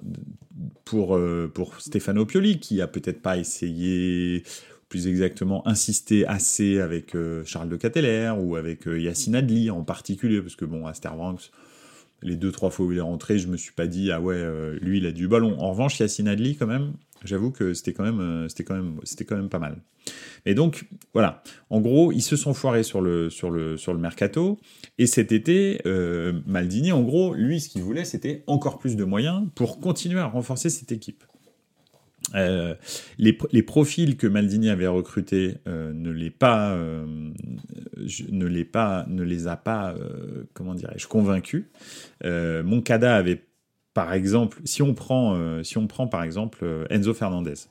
pour, 0.84 1.16
euh, 1.16 1.50
pour 1.52 1.80
Stefano 1.80 2.26
Pioli, 2.26 2.60
qui 2.60 2.80
a 2.82 2.86
peut-être 2.86 3.22
pas 3.22 3.38
essayé, 3.38 4.42
plus 4.88 5.08
exactement 5.08 5.66
insisté 5.66 6.26
assez 6.26 6.78
avec 6.78 7.16
euh, 7.16 7.42
Charles 7.46 7.70
de 7.70 7.76
Catteler 7.76 8.32
ou 8.38 8.56
avec 8.56 8.84
Yacine 8.86 9.36
Adli 9.36 9.70
en 9.70 9.82
particulier, 9.82 10.42
parce 10.42 10.54
que 10.54 10.66
bon, 10.66 10.86
Astervanks, 10.86 11.50
les 12.24 12.36
deux 12.36 12.50
trois 12.50 12.70
fois 12.70 12.86
où 12.86 12.92
il 12.92 12.98
est 12.98 13.02
rentré, 13.02 13.38
je 13.38 13.48
me 13.48 13.56
suis 13.56 13.72
pas 13.72 13.86
dit 13.86 14.10
ah 14.10 14.20
ouais, 14.20 14.42
lui 14.80 14.98
il 14.98 15.06
a 15.06 15.12
du 15.12 15.28
ballon. 15.28 15.56
En 15.60 15.70
revanche, 15.70 16.00
Yassine 16.00 16.28
Adli 16.28 16.56
quand 16.56 16.66
même, 16.66 16.94
j'avoue 17.24 17.50
que 17.50 17.74
c'était 17.74 17.92
quand 17.92 18.04
même 18.04 18.48
même 18.74 19.00
c'était 19.04 19.24
quand 19.24 19.48
pas 19.48 19.58
mal. 19.58 19.76
Et 20.46 20.54
donc, 20.54 20.86
voilà. 21.12 21.42
En 21.70 21.80
gros, 21.80 22.12
ils 22.12 22.22
se 22.22 22.36
sont 22.36 22.54
foirés 22.54 22.82
sur 22.82 23.00
le 23.00 23.98
mercato. 23.98 24.58
Et 24.98 25.06
cet 25.06 25.32
été, 25.32 25.80
euh, 25.86 26.40
Maldini, 26.46 26.92
en 26.92 27.02
gros, 27.02 27.34
lui, 27.34 27.60
ce 27.60 27.68
qu'il 27.68 27.82
voulait, 27.82 28.04
c'était 28.04 28.44
encore 28.46 28.78
plus 28.78 28.96
de 28.96 29.04
moyens 29.04 29.46
pour 29.54 29.80
continuer 29.80 30.20
à 30.20 30.26
renforcer 30.26 30.70
cette 30.70 30.92
équipe. 30.92 31.24
Euh, 32.34 32.74
les, 33.18 33.36
les, 33.52 33.62
profils 33.62 34.16
que 34.16 34.26
Maldini 34.26 34.70
avait 34.70 34.86
recrutés 34.86 35.58
euh, 35.68 35.92
ne 35.92 36.10
les 36.10 36.30
pas, 36.30 36.76
ne 36.76 38.46
les 38.46 38.64
pas, 38.64 39.04
ne 39.08 39.22
les 39.22 39.46
a 39.46 39.56
pas, 39.56 39.94
comment 40.54 40.74
dirais-je, 40.74 41.06
convaincus. 41.06 41.66
Moncada 42.24 43.14
avait, 43.14 43.44
par 43.92 44.12
exemple, 44.12 44.60
si 44.64 44.82
on 44.82 44.94
prend, 44.94 45.62
si 45.62 45.78
on 45.78 45.86
prend 45.86 46.08
par 46.08 46.22
exemple 46.22 46.86
Enzo 46.90 47.14
Fernandez, 47.14 47.68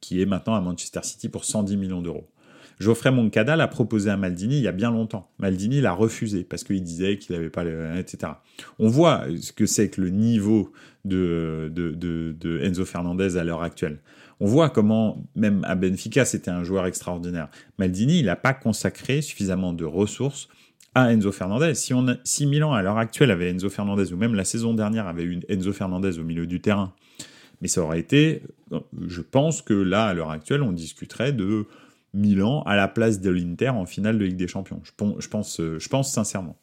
qui 0.00 0.22
est 0.22 0.26
maintenant 0.26 0.54
à 0.54 0.60
Manchester 0.60 1.00
City 1.02 1.28
pour 1.28 1.44
110 1.44 1.76
millions 1.76 2.00
d'euros. 2.00 2.28
Geoffrey 2.78 3.10
Moncada 3.10 3.56
l'a 3.56 3.68
proposé 3.68 4.10
à 4.10 4.16
Maldini 4.16 4.58
il 4.58 4.62
y 4.62 4.68
a 4.68 4.72
bien 4.72 4.90
longtemps. 4.90 5.30
Maldini 5.38 5.80
l'a 5.80 5.92
refusé 5.92 6.44
parce 6.44 6.62
qu'il 6.62 6.82
disait 6.82 7.16
qu'il 7.18 7.34
n'avait 7.34 7.50
pas 7.50 7.64
le... 7.64 7.96
etc. 7.96 8.34
On 8.78 8.88
voit 8.88 9.24
ce 9.40 9.52
que 9.52 9.66
c'est 9.66 9.88
que 9.88 10.00
le 10.00 10.10
niveau 10.10 10.72
de, 11.04 11.70
de, 11.74 11.92
de, 11.92 12.60
Enzo 12.62 12.84
Fernandez 12.84 13.36
à 13.36 13.44
l'heure 13.44 13.62
actuelle. 13.62 13.98
On 14.40 14.46
voit 14.46 14.68
comment, 14.68 15.24
même 15.34 15.64
à 15.64 15.74
Benfica, 15.74 16.24
c'était 16.24 16.50
un 16.50 16.64
joueur 16.64 16.86
extraordinaire. 16.86 17.48
Maldini, 17.78 18.18
il 18.18 18.26
n'a 18.26 18.36
pas 18.36 18.52
consacré 18.52 19.22
suffisamment 19.22 19.72
de 19.72 19.84
ressources 19.84 20.48
à 20.94 21.12
Enzo 21.12 21.32
Fernandez. 21.32 21.74
Si, 21.74 21.94
on 21.94 22.08
a, 22.08 22.16
si 22.24 22.46
Milan, 22.46 22.74
à 22.74 22.82
l'heure 22.82 22.98
actuelle, 22.98 23.30
avait 23.30 23.50
Enzo 23.50 23.70
Fernandez, 23.70 24.12
ou 24.12 24.16
même 24.16 24.34
la 24.34 24.44
saison 24.44 24.74
dernière 24.74 25.06
avait 25.06 25.24
eu 25.24 25.40
Enzo 25.48 25.72
Fernandez 25.72 26.18
au 26.18 26.24
milieu 26.24 26.46
du 26.46 26.60
terrain, 26.60 26.92
mais 27.62 27.68
ça 27.68 27.80
aurait 27.82 28.00
été, 28.00 28.42
je 29.06 29.22
pense 29.22 29.62
que 29.62 29.72
là, 29.72 30.06
à 30.06 30.14
l'heure 30.14 30.30
actuelle, 30.30 30.62
on 30.62 30.72
discuterait 30.72 31.32
de 31.32 31.66
Milan 32.14 32.62
à 32.62 32.76
la 32.76 32.88
place 32.88 33.20
de 33.20 33.30
l'Inter 33.30 33.70
en 33.70 33.86
finale 33.86 34.18
de 34.18 34.24
Ligue 34.24 34.36
des 34.36 34.48
Champions. 34.48 34.80
Je 34.84 35.28
pense, 35.28 35.60
je 35.60 35.88
pense 35.88 36.12
sincèrement. 36.12 36.56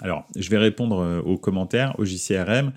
Alors, 0.00 0.26
je 0.36 0.48
vais 0.50 0.58
répondre 0.58 0.98
euh, 1.00 1.20
aux 1.20 1.36
commentaires, 1.36 1.94
au 1.98 2.04
JCRM. 2.04 2.72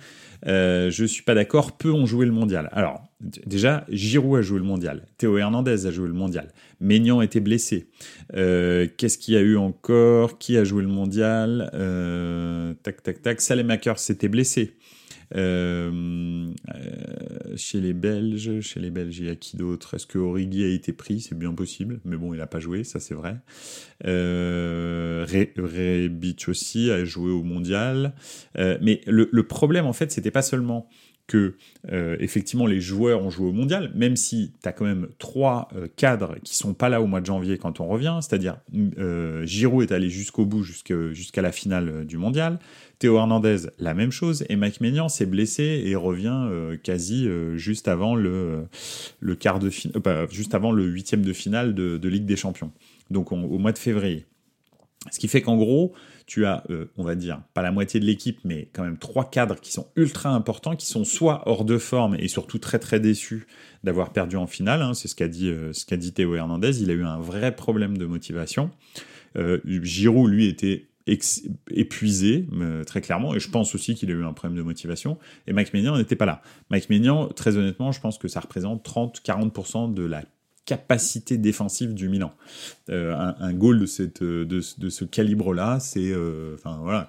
Euh, 0.47 0.91
je 0.91 1.05
suis 1.05 1.23
pas 1.23 1.33
d'accord, 1.33 1.77
peu 1.77 1.91
ont 1.91 2.05
joué 2.05 2.25
le 2.25 2.31
mondial. 2.31 2.69
Alors, 2.71 3.03
déjà, 3.45 3.85
Giroud 3.89 4.37
a 4.37 4.41
joué 4.41 4.59
le 4.59 4.65
mondial, 4.65 5.07
Théo 5.17 5.37
Hernandez 5.37 5.87
a 5.87 5.91
joué 5.91 6.07
le 6.07 6.13
mondial, 6.13 6.51
Maignan 6.79 7.21
était 7.21 7.39
blessé. 7.39 7.89
Euh, 8.35 8.87
qu'est-ce 8.97 9.17
qu'il 9.17 9.33
y 9.33 9.37
a 9.37 9.41
eu 9.41 9.57
encore? 9.57 10.37
Qui 10.37 10.57
a 10.57 10.63
joué 10.63 10.83
le 10.83 10.89
mondial? 10.89 11.71
Euh, 11.73 12.73
Tac, 12.83 13.01
tac, 13.01 13.21
tac. 13.21 13.41
Salemaker 13.41 13.97
s'était 13.97 14.27
blessé. 14.27 14.75
Euh, 15.35 16.51
euh, 16.75 17.55
chez 17.55 17.81
les 17.81 17.93
Belges, 17.93 18.59
chez 18.61 18.79
les 18.79 18.91
Belges, 18.91 19.19
il 19.19 19.25
y 19.25 19.29
a 19.29 19.35
qui 19.35 19.57
d'autre? 19.57 19.95
Est-ce 19.95 20.05
que 20.05 20.17
Origi 20.17 20.63
a 20.63 20.67
été 20.67 20.93
pris? 20.93 21.21
C'est 21.21 21.37
bien 21.37 21.53
possible, 21.53 21.99
mais 22.05 22.17
bon, 22.17 22.33
il 22.33 22.37
n'a 22.37 22.47
pas 22.47 22.59
joué, 22.59 22.83
ça 22.83 22.99
c'est 22.99 23.15
vrai. 23.15 23.37
Euh, 24.05 25.25
Rebic 25.27 26.47
aussi 26.47 26.91
a 26.91 27.03
joué 27.05 27.31
au 27.31 27.43
mondial. 27.43 28.13
Euh, 28.57 28.77
mais 28.81 29.01
le, 29.07 29.29
le, 29.31 29.43
problème, 29.47 29.85
en 29.85 29.93
fait, 29.93 30.11
c'était 30.11 30.31
pas 30.31 30.41
seulement 30.41 30.87
que 31.27 31.55
euh, 31.91 32.15
effectivement 32.19 32.67
les 32.67 32.79
joueurs 32.79 33.23
ont 33.23 33.29
joué 33.29 33.47
au 33.47 33.51
mondial, 33.51 33.91
même 33.95 34.15
si 34.15 34.51
tu 34.61 34.69
as 34.69 34.71
quand 34.71 34.85
même 34.85 35.07
trois 35.17 35.69
euh, 35.75 35.87
cadres 35.95 36.35
qui 36.43 36.55
sont 36.55 36.73
pas 36.73 36.89
là 36.89 37.01
au 37.01 37.07
mois 37.07 37.21
de 37.21 37.25
janvier 37.25 37.57
quand 37.57 37.79
on 37.79 37.87
revient, 37.87 38.19
c'est-à-dire 38.21 38.57
euh, 38.99 39.45
Giroud 39.45 39.89
est 39.89 39.93
allé 39.93 40.09
jusqu'au 40.09 40.45
bout, 40.45 40.63
jusqu'à 40.63 41.41
la 41.41 41.51
finale 41.51 42.05
du 42.05 42.17
mondial, 42.17 42.59
Théo 42.99 43.17
Hernandez 43.17 43.57
la 43.79 43.93
même 43.93 44.11
chose, 44.11 44.45
et 44.49 44.55
Mike 44.55 44.81
Maignan 44.81 45.09
s'est 45.09 45.25
blessé 45.25 45.83
et 45.85 45.95
revient 45.95 46.47
quasi 46.83 47.27
juste 47.55 47.87
avant 47.87 48.15
le, 48.15 48.67
le 49.19 49.35
quart 49.35 49.59
de 49.59 49.69
juste 50.29 50.55
avant 50.55 50.71
le 50.71 50.85
huitième 50.85 51.23
de 51.23 51.33
finale 51.33 51.73
de, 51.73 52.07
Ligue 52.07 52.25
des 52.25 52.37
Champions, 52.37 52.71
donc 53.09 53.31
au 53.31 53.57
mois 53.57 53.71
de 53.71 53.77
février. 53.77 54.25
Ce 55.11 55.19
qui 55.19 55.27
fait 55.27 55.41
qu'en 55.41 55.55
gros, 55.55 55.93
tu 56.25 56.45
as, 56.45 56.63
euh, 56.69 56.91
on 56.97 57.03
va 57.03 57.15
dire, 57.15 57.41
pas 57.53 57.61
la 57.61 57.71
moitié 57.71 57.99
de 57.99 58.05
l'équipe, 58.05 58.39
mais 58.43 58.69
quand 58.73 58.83
même 58.83 58.97
trois 58.97 59.29
cadres 59.29 59.59
qui 59.59 59.71
sont 59.71 59.87
ultra 59.95 60.29
importants, 60.29 60.75
qui 60.75 60.87
sont 60.87 61.03
soit 61.03 61.43
hors 61.47 61.65
de 61.65 61.77
forme 61.77 62.15
et 62.15 62.27
surtout 62.27 62.57
très 62.57 62.79
très 62.79 62.99
déçus 62.99 63.45
d'avoir 63.83 64.11
perdu 64.11 64.35
en 64.35 64.47
finale. 64.47 64.81
Hein, 64.81 64.93
c'est 64.93 65.07
ce 65.07 65.15
qu'a 65.15 65.27
dit, 65.27 65.49
euh, 65.49 65.71
dit 65.91 66.13
Théo 66.13 66.35
Hernandez. 66.35 66.81
Il 66.81 66.89
a 66.89 66.93
eu 66.93 67.03
un 67.03 67.19
vrai 67.19 67.55
problème 67.55 67.97
de 67.97 68.05
motivation. 68.05 68.71
Euh, 69.37 69.59
Giroud, 69.65 70.31
lui, 70.31 70.47
était 70.47 70.87
épuisé, 71.69 72.47
très 72.87 72.99
clairement, 72.99 73.35
et 73.35 73.39
je 73.39 73.47
pense 73.51 73.75
aussi 73.75 73.93
qu'il 73.93 74.09
a 74.09 74.13
eu 74.15 74.23
un 74.23 74.33
problème 74.33 74.57
de 74.57 74.63
motivation, 74.63 75.19
et 75.45 75.53
Mike 75.53 75.71
Maignan 75.71 75.95
n'était 75.99 76.15
pas 76.15 76.25
là. 76.25 76.41
Mike 76.71 76.89
Maignan, 76.89 77.27
très 77.27 77.57
honnêtement, 77.57 77.91
je 77.91 78.01
pense 78.01 78.17
que 78.17 78.27
ça 78.27 78.39
représente 78.39 78.83
30-40% 78.83 79.93
de 79.93 80.03
la 80.03 80.23
capacité 80.65 81.37
défensive 81.37 81.93
du 81.93 82.09
Milan. 82.09 82.33
Euh, 82.89 83.15
un, 83.15 83.53
goal 83.53 83.79
de, 83.79 83.85
cette, 83.85 84.23
de, 84.23 84.59
ce 84.61 85.05
calibre-là, 85.05 85.79
c'est 85.79 86.11
euh, 86.11 86.55
voilà 86.63 87.07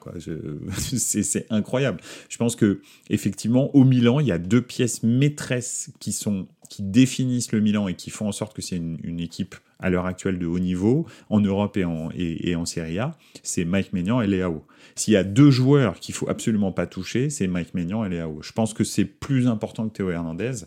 incroyable. 1.50 2.00
Je 2.28 2.36
pense 2.36 2.54
que 2.54 2.80
effectivement 3.08 3.74
au 3.74 3.84
Milan, 3.84 4.20
il 4.20 4.26
y 4.26 4.32
a 4.32 4.38
deux 4.38 4.62
pièces 4.62 5.02
maîtresses 5.02 5.90
qui 6.00 6.12
sont 6.12 6.46
qui 6.68 6.82
définissent 6.82 7.52
le 7.52 7.60
Milan 7.60 7.88
et 7.88 7.94
qui 7.94 8.10
font 8.10 8.28
en 8.28 8.32
sorte 8.32 8.54
que 8.54 8.62
c'est 8.62 8.76
une, 8.76 9.20
équipe 9.20 9.54
à 9.78 9.90
l'heure 9.90 10.06
actuelle 10.06 10.38
de 10.38 10.46
haut 10.46 10.58
niveau 10.58 11.06
en 11.30 11.40
Europe 11.40 11.76
et 11.76 11.84
en, 11.84 12.10
et, 12.14 12.56
en 12.56 12.66
Serie 12.66 12.98
A, 12.98 13.16
c'est 13.42 13.64
Mike 13.64 13.92
Maignan 13.92 14.20
et 14.20 14.26
Léao. 14.26 14.66
S'il 14.94 15.14
y 15.14 15.16
a 15.16 15.24
deux 15.24 15.50
joueurs 15.50 16.00
qu'il 16.00 16.14
faut 16.14 16.28
absolument 16.28 16.72
pas 16.72 16.86
toucher, 16.86 17.30
c'est 17.30 17.46
Mike 17.46 17.74
Maignan 17.74 18.04
et 18.04 18.08
Léao. 18.08 18.40
Je 18.42 18.52
pense 18.52 18.74
que 18.74 18.84
c'est 18.84 19.04
plus 19.04 19.46
important 19.46 19.88
que 19.88 19.96
Théo 19.96 20.10
Hernandez. 20.10 20.64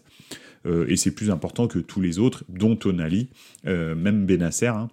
Euh, 0.66 0.86
et 0.88 0.96
c'est 0.96 1.12
plus 1.12 1.32
important 1.32 1.68
que 1.68 1.80
tous 1.80 2.01
les 2.01 2.20
autres, 2.20 2.44
dont 2.50 2.75
Tonali, 2.75 3.30
euh, 3.66 3.96
même 3.96 4.25
Benasser. 4.25 4.68
Hein, 4.68 4.89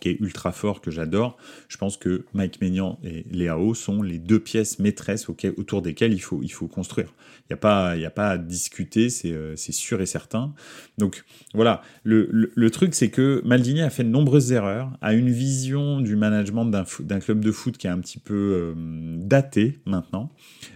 qui 0.00 0.08
est 0.08 0.20
ultra 0.20 0.52
fort, 0.52 0.80
que 0.80 0.90
j'adore. 0.90 1.36
Je 1.68 1.76
pense 1.76 1.96
que 1.96 2.24
Mike 2.34 2.60
Maignan 2.60 2.98
et 3.04 3.24
Léao 3.30 3.74
sont 3.74 4.02
les 4.02 4.18
deux 4.18 4.40
pièces 4.40 4.78
maîtresses 4.78 5.28
autour 5.28 5.82
desquelles 5.82 6.12
il 6.12 6.18
faut, 6.18 6.40
il 6.42 6.50
faut 6.50 6.66
construire. 6.66 7.14
Il 7.48 7.52
n'y 7.52 7.54
a, 7.54 7.58
pas, 7.58 7.90
a 7.90 8.10
pas 8.10 8.30
à 8.30 8.38
discuter, 8.38 9.08
euh, 9.26 9.54
c'est 9.56 9.72
sûr 9.72 10.00
et 10.00 10.06
certain. 10.06 10.54
Donc 10.98 11.24
voilà, 11.54 11.82
le, 12.02 12.28
le, 12.32 12.70
truc 12.70 12.94
c'est 12.94 13.10
que 13.10 13.40
Maldini 13.44 13.82
a 13.82 13.90
fait 13.90 14.02
de 14.02 14.08
nombreuses 14.08 14.50
erreurs, 14.50 14.90
a 15.00 15.14
une 15.14 15.30
vision 15.30 16.00
du 16.00 16.16
management 16.16 16.64
d'un 16.64 17.20
club 17.20 17.44
de 17.44 17.52
foot 17.52 17.76
qui 17.76 17.86
est 17.86 17.90
un 17.90 18.00
petit 18.00 18.18
peu 18.18 18.34
euh, 18.34 18.74
daté 19.18 19.78
maintenant. 19.86 20.32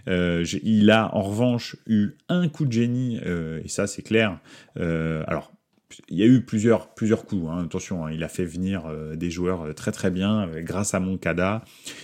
Euh, 0.07 0.45
il 0.63 0.89
a 0.89 1.13
en 1.13 1.21
revanche 1.21 1.75
eu 1.85 2.11
un 2.29 2.47
coup 2.47 2.65
de 2.65 2.71
génie, 2.71 3.17
et 3.17 3.67
ça 3.67 3.87
c'est 3.87 4.01
clair. 4.01 4.39
alors 4.77 5.51
il 6.09 6.17
y 6.17 6.23
a 6.23 6.25
eu 6.25 6.41
plusieurs, 6.41 6.93
plusieurs 6.93 7.25
coups. 7.25 7.47
Hein. 7.49 7.63
Attention, 7.65 8.05
hein, 8.05 8.11
il 8.11 8.23
a 8.23 8.27
fait 8.27 8.45
venir 8.45 8.85
euh, 8.87 9.15
des 9.15 9.29
joueurs 9.29 9.61
euh, 9.61 9.73
très 9.73 9.91
très 9.91 10.11
bien 10.11 10.47
euh, 10.47 10.61
grâce 10.61 10.93
à 10.93 10.99
Moncada. 10.99 11.63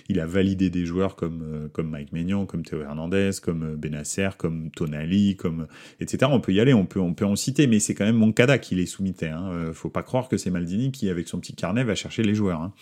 Il 0.09 0.19
a 0.19 0.25
validé 0.25 0.69
des 0.69 0.85
joueurs 0.85 1.15
comme, 1.15 1.69
comme 1.73 1.89
Mike 1.89 2.11
Maignan, 2.11 2.45
comme 2.45 2.63
Théo 2.63 2.81
Hernandez, 2.81 3.31
comme 3.41 3.75
Benasser, 3.75 4.29
comme 4.37 4.71
Tonali, 4.71 5.35
comme 5.35 5.67
etc. 5.99 6.31
On 6.31 6.39
peut 6.39 6.53
y 6.53 6.59
aller, 6.59 6.73
on 6.73 6.85
peut, 6.85 6.99
on 6.99 7.13
peut 7.13 7.25
en 7.25 7.35
citer, 7.35 7.67
mais 7.67 7.79
c'est 7.79 7.93
quand 7.93 8.05
même 8.05 8.17
Moncada 8.17 8.57
qui 8.57 8.75
les 8.75 8.85
soumettait. 8.85 9.29
Hein. 9.29 9.71
Faut 9.73 9.89
pas 9.89 10.03
croire 10.03 10.29
que 10.29 10.37
c'est 10.37 10.49
Maldini 10.49 10.91
qui, 10.91 11.09
avec 11.09 11.27
son 11.27 11.39
petit 11.39 11.53
carnet, 11.53 11.83
va 11.83 11.95
chercher 11.95 12.23
les 12.23 12.35
joueurs. 12.35 12.61
Hein. 12.61 12.73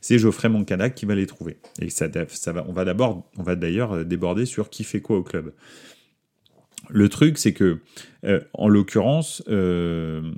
C'est 0.00 0.18
Geoffrey 0.18 0.48
Moncada 0.48 0.90
qui 0.90 1.06
va 1.06 1.14
les 1.14 1.26
trouver. 1.26 1.56
Et 1.80 1.90
ça, 1.90 2.08
ça 2.28 2.52
va, 2.52 2.64
on 2.68 2.72
va 2.72 2.84
d'abord, 2.84 3.30
on 3.38 3.42
va 3.42 3.56
d'ailleurs 3.56 4.04
déborder 4.04 4.46
sur 4.46 4.70
qui 4.70 4.84
fait 4.84 5.00
quoi 5.00 5.18
au 5.18 5.22
club. 5.22 5.52
Le 6.90 7.08
truc, 7.08 7.38
c'est 7.38 7.52
que, 7.52 7.78
euh, 8.24 8.40
en 8.52 8.68
l'occurrence, 8.68 9.42
euh, 9.48 10.32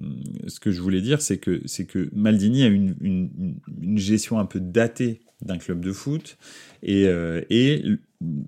ce 0.46 0.60
que 0.60 0.70
je 0.70 0.80
voulais 0.80 1.00
dire, 1.00 1.20
c'est 1.20 1.38
que, 1.38 1.60
c'est 1.66 1.86
que 1.86 2.08
Maldini 2.14 2.62
a 2.62 2.66
une, 2.66 2.96
une, 3.00 3.98
gestion 3.98 4.38
un 4.38 4.46
peu 4.46 4.60
datée 4.60 5.20
d'un 5.42 5.58
club 5.58 5.84
de 5.84 5.92
foot, 5.92 6.38
et, 6.82 7.06
euh, 7.06 7.42
et 7.50 7.82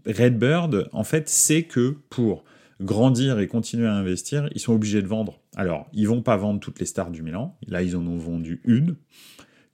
Redbird, 0.06 0.88
en 0.92 1.04
fait, 1.04 1.28
sait 1.28 1.64
que 1.64 1.96
pour 2.10 2.44
grandir 2.80 3.38
et 3.40 3.46
continuer 3.46 3.86
à 3.86 3.94
investir, 3.94 4.48
ils 4.54 4.60
sont 4.60 4.72
obligés 4.72 5.02
de 5.02 5.08
vendre. 5.08 5.40
Alors, 5.56 5.88
ils 5.92 6.06
vont 6.06 6.22
pas 6.22 6.36
vendre 6.36 6.60
toutes 6.60 6.78
les 6.78 6.86
stars 6.86 7.10
du 7.10 7.22
Milan. 7.22 7.56
Là, 7.66 7.82
ils 7.82 7.96
en 7.96 8.06
ont 8.06 8.18
vendu 8.18 8.60
une, 8.64 8.96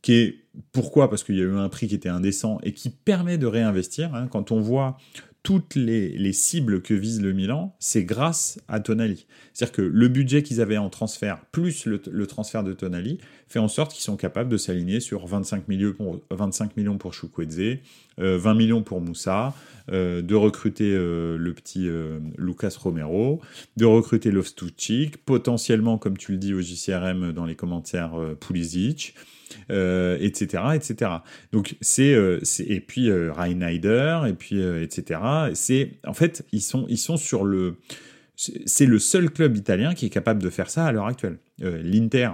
qui 0.03 0.15
est 0.15 0.45
pourquoi? 0.73 1.11
Parce 1.11 1.25
qu'il 1.25 1.37
y 1.37 1.41
a 1.41 1.45
eu 1.45 1.57
un 1.57 1.69
prix 1.69 1.89
qui 1.89 1.95
était 1.95 2.09
indécent 2.09 2.59
et 2.63 2.73
qui 2.73 2.91
permet 2.91 3.39
de 3.39 3.47
réinvestir. 3.47 4.15
Hein. 4.15 4.29
Quand 4.29 4.53
on 4.53 4.61
voit 4.61 4.97
toutes 5.45 5.75
les, 5.75 6.33
cibles 6.33 6.81
que 6.81 6.95
vise 6.95 7.21
le 7.21 7.35
Milan, 7.35 7.77
c'est 7.79 8.03
grâce 8.03 8.59
à 8.67 8.81
Tonali. 8.81 9.27
C'est-à-dire 9.53 9.73
que 9.73 9.83
le 9.83 10.09
budget 10.09 10.43
qu'ils 10.43 10.63
avaient 10.63 10.79
en 10.79 10.89
transfert, 10.89 11.45
plus 11.53 11.85
le, 11.85 12.27
transfert 12.27 12.65
de 12.65 12.73
Tonali, 12.73 13.19
fait 13.47 13.59
en 13.59 13.69
sorte 13.69 13.93
qu'ils 13.93 14.03
sont 14.03 14.17
capables 14.17 14.49
de 14.49 14.57
s'aligner 14.57 15.01
sur 15.01 15.27
25 15.27 15.69
millions 15.69 15.93
pour, 15.93 16.23
25 16.31 16.79
millions 16.79 16.97
pour 16.97 17.13
20 17.13 17.79
euh, 18.19 18.55
millions 18.55 18.83
pour 18.83 19.03
Moussa, 19.03 19.53
euh, 19.93 20.23
de 20.23 20.35
recruter 20.35 20.95
euh, 20.95 21.37
le 21.37 21.53
petit 21.53 21.91
Lucas 22.39 22.75
Romero, 22.81 23.43
de 23.77 23.85
recruter 23.85 24.31
Lofstuchik, 24.31 25.19
potentiellement, 25.19 25.99
comme 25.99 26.17
tu 26.17 26.33
le 26.33 26.39
dis 26.39 26.55
au 26.55 26.63
JCRM 26.63 27.33
dans 27.33 27.45
les 27.45 27.55
commentaires, 27.55 28.13
Pulisic, 28.41 29.15
etc., 29.71 30.63
etc. 30.75 31.11
Donc 31.53 31.77
c'est 31.81 32.15
et 32.67 32.81
puis 32.81 33.11
Reinheider 33.11 34.23
et 34.29 34.33
puis 34.33 34.63
etc. 34.63 35.21
C'est 35.55 35.93
en 36.07 36.15
fait 36.15 36.45
ils 36.53 36.61
sont 36.61 36.87
ils 36.89 36.99
sont 36.99 37.17
sur 37.17 37.45
le 37.45 37.77
c'est 38.37 38.87
le 38.87 38.99
seul 38.99 39.31
club 39.31 39.57
italien 39.57 39.95
qui 39.95 40.07
est 40.07 40.11
capable 40.11 40.43
de 40.43 40.51
faire 40.51 40.71
ça 40.71 40.87
à 40.87 40.93
l'heure 40.93 41.07
actuelle. 41.07 41.39
L'Inter 41.61 42.31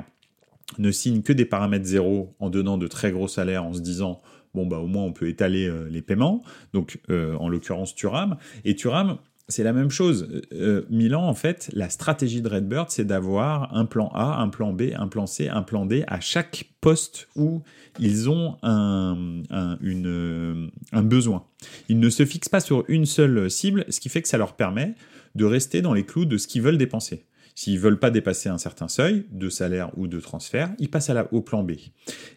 ne 0.78 0.90
signe 0.90 1.22
que 1.22 1.32
des 1.32 1.44
paramètres 1.44 1.84
zéro 1.84 2.34
en 2.38 2.50
donnant 2.50 2.78
de 2.78 2.86
très 2.86 3.10
gros 3.10 3.28
salaires 3.28 3.64
en 3.64 3.72
se 3.72 3.80
disant 3.80 4.20
bon 4.54 4.66
bah 4.66 4.78
au 4.78 4.86
moins 4.86 5.04
on 5.04 5.12
peut 5.12 5.28
étaler 5.28 5.66
euh, 5.66 5.88
les 5.88 6.02
paiements. 6.02 6.42
Donc 6.72 7.00
euh, 7.10 7.34
en 7.36 7.48
l'occurrence 7.48 7.94
Turam 7.94 8.36
et 8.64 8.74
Turam 8.74 9.18
c'est 9.50 9.62
la 9.62 9.72
même 9.72 9.90
chose. 9.90 10.42
Euh, 10.52 10.82
Milan, 10.88 11.26
en 11.26 11.34
fait, 11.34 11.70
la 11.72 11.90
stratégie 11.90 12.40
de 12.40 12.48
Redbird, 12.48 12.90
c'est 12.90 13.04
d'avoir 13.04 13.74
un 13.76 13.84
plan 13.84 14.10
A, 14.14 14.40
un 14.40 14.48
plan 14.48 14.72
B, 14.72 14.92
un 14.96 15.08
plan 15.08 15.26
C, 15.26 15.48
un 15.48 15.62
plan 15.62 15.84
D 15.84 16.04
à 16.06 16.20
chaque 16.20 16.70
poste 16.80 17.28
où 17.36 17.62
ils 17.98 18.30
ont 18.30 18.56
un, 18.62 19.42
un 19.50 21.02
besoin. 21.02 21.44
Ils 21.88 21.98
ne 21.98 22.08
se 22.08 22.24
fixent 22.24 22.48
pas 22.48 22.60
sur 22.60 22.84
une 22.88 23.04
seule 23.04 23.50
cible, 23.50 23.84
ce 23.88 24.00
qui 24.00 24.08
fait 24.08 24.22
que 24.22 24.28
ça 24.28 24.38
leur 24.38 24.54
permet 24.54 24.94
de 25.34 25.44
rester 25.44 25.82
dans 25.82 25.92
les 25.92 26.04
clous 26.04 26.24
de 26.24 26.38
ce 26.38 26.46
qu'ils 26.48 26.62
veulent 26.62 26.78
dépenser. 26.78 27.24
S'ils 27.60 27.78
veulent 27.78 27.98
pas 27.98 28.10
dépasser 28.10 28.48
un 28.48 28.56
certain 28.56 28.88
seuil 28.88 29.26
de 29.32 29.50
salaire 29.50 29.90
ou 29.98 30.06
de 30.06 30.18
transfert, 30.18 30.70
ils 30.78 30.88
passent 30.88 31.10
au 31.30 31.42
plan 31.42 31.62
B. 31.62 31.72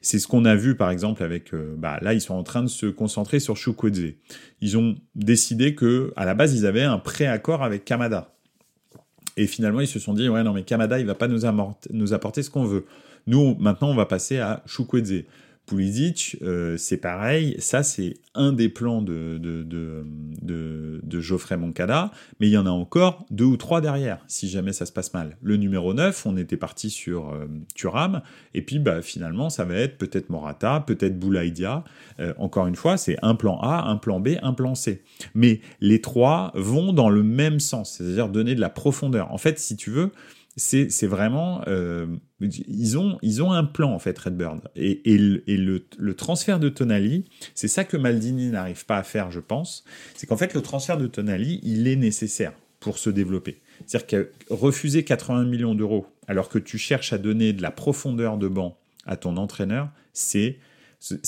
C'est 0.01 0.19
ce 0.19 0.27
qu'on 0.27 0.43
a 0.43 0.53
vu 0.53 0.75
par 0.75 0.89
exemple 0.91 1.23
avec, 1.23 1.53
euh, 1.53 1.75
bah, 1.77 1.97
là 2.01 2.13
ils 2.13 2.19
sont 2.19 2.33
en 2.33 2.43
train 2.43 2.61
de 2.61 2.67
se 2.67 2.87
concentrer 2.87 3.39
sur 3.39 3.55
Chukwueze. 3.55 4.15
Ils 4.59 4.77
ont 4.77 4.95
décidé 5.15 5.75
que 5.75 6.11
à 6.17 6.25
la 6.25 6.33
base 6.33 6.53
ils 6.55 6.65
avaient 6.65 6.83
un 6.83 6.97
préaccord 6.97 7.63
avec 7.63 7.85
Kamada. 7.85 8.35
Et 9.37 9.47
finalement 9.47 9.79
ils 9.79 9.87
se 9.87 9.97
sont 9.97 10.13
dit 10.13 10.27
ouais 10.27 10.43
non 10.43 10.51
mais 10.51 10.63
Kamada 10.63 10.99
il 10.99 11.05
va 11.05 11.15
pas 11.15 11.29
nous, 11.29 11.43
nous 11.91 12.13
apporter 12.13 12.43
ce 12.43 12.49
qu'on 12.49 12.65
veut. 12.65 12.85
Nous 13.25 13.55
maintenant 13.61 13.91
on 13.91 13.95
va 13.95 14.05
passer 14.05 14.39
à 14.39 14.61
Chukwueze. 14.65 15.23
Pulisic, 15.65 16.37
euh, 16.41 16.75
c'est 16.77 16.97
pareil. 16.97 17.55
Ça, 17.59 17.83
c'est 17.83 18.15
un 18.35 18.51
des 18.51 18.67
plans 18.67 19.01
de, 19.01 19.37
de, 19.37 19.63
de, 19.63 21.19
Geoffrey 21.19 21.55
Moncada, 21.55 22.11
mais 22.39 22.47
il 22.47 22.51
y 22.51 22.57
en 22.57 22.65
a 22.65 22.69
encore 22.71 23.25
deux 23.29 23.45
ou 23.45 23.55
trois 23.55 23.79
derrière, 23.79 24.23
si 24.27 24.49
jamais 24.49 24.73
ça 24.73 24.85
se 24.85 24.91
passe 24.91 25.13
mal. 25.13 25.37
Le 25.41 25.55
numéro 25.55 25.93
9, 25.93 26.25
on 26.25 26.35
était 26.35 26.57
parti 26.57 26.89
sur 26.89 27.29
euh, 27.29 27.45
Turam, 27.75 28.21
et 28.53 28.61
puis 28.61 28.79
bah, 28.79 29.01
finalement, 29.01 29.49
ça 29.49 29.63
va 29.63 29.75
être 29.75 29.97
peut-être 29.97 30.29
Morata, 30.29 30.83
peut-être 30.85 31.17
Boulaïdia. 31.17 31.83
Euh, 32.19 32.33
encore 32.37 32.67
une 32.67 32.75
fois, 32.75 32.97
c'est 32.97 33.17
un 33.21 33.35
plan 33.35 33.59
A, 33.61 33.83
un 33.87 33.95
plan 33.95 34.19
B, 34.19 34.29
un 34.41 34.53
plan 34.53 34.75
C. 34.75 35.03
Mais 35.33 35.61
les 35.79 36.01
trois 36.01 36.51
vont 36.55 36.91
dans 36.91 37.09
le 37.09 37.23
même 37.23 37.59
sens, 37.59 37.93
c'est-à-dire 37.97 38.27
donner 38.27 38.55
de 38.55 38.61
la 38.61 38.69
profondeur. 38.69 39.31
En 39.31 39.37
fait, 39.37 39.59
si 39.59 39.77
tu 39.77 39.91
veux, 39.91 40.11
c'est 40.55 41.07
vraiment 41.07 41.61
euh, 41.67 42.05
ils 42.39 42.97
ont 42.97 43.17
ils 43.21 43.41
ont 43.41 43.51
un 43.51 43.63
plan 43.63 43.91
en 43.91 43.99
fait 43.99 44.17
Redbird. 44.17 44.61
Et, 44.75 45.17
le, 45.17 46.13
transfert 46.13 46.59
de 46.59 46.69
Tonali 46.69 47.25
c'est 47.55 47.67
ça 47.67 47.83
que 47.83 47.97
Maldini 47.97 48.49
n'arrive 48.49 48.85
pas 48.85 48.97
à 48.97 49.03
faire 49.03 49.31
je 49.31 49.39
pense. 49.39 49.83
C'est 50.15 50.27
qu'en 50.27 50.37
fait 50.37 50.53
le 50.53 50.61
transfert 50.61 50.97
de 50.97 51.07
Tonali 51.07 51.59
il 51.63 51.87
est 51.87 51.95
nécessaire 51.95 52.53
pour 52.79 52.97
se 52.97 53.09
développer. 53.09 53.61
C'est-à-dire 53.85 54.07
que 54.07 54.31
refuser 54.49 55.03
80 55.03 55.45
millions 55.45 55.73
d'euros 55.73 56.05
alors 56.27 56.49
que 56.49 56.59
tu 56.59 56.77
cherches 56.77 57.13
à 57.13 57.17
donner 57.17 57.53
de 57.53 57.61
la 57.61 57.71
profondeur 57.71 58.37
de 58.37 58.47
banc 58.47 58.77
à 59.05 59.17
ton 59.17 59.37
entraîneur 59.37 59.89
c'est 60.13 60.59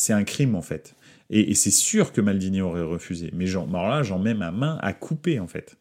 un 0.09 0.23
crime 0.23 0.55
en 0.55 0.61
fait. 0.61 0.95
Et, 1.31 1.55
c'est 1.55 1.71
sûr 1.71 2.13
que 2.13 2.21
Maldini 2.21 2.61
aurait 2.61 2.83
refusé. 2.83 3.31
Mais 3.33 3.47
genre, 3.47 3.67
là 3.67 4.03
j'en 4.03 4.19
mets 4.19 4.35
ma 4.35 4.51
main 4.51 4.77
à 4.81 4.93
couper 4.93 5.39
en 5.39 5.47
fait 5.47 5.77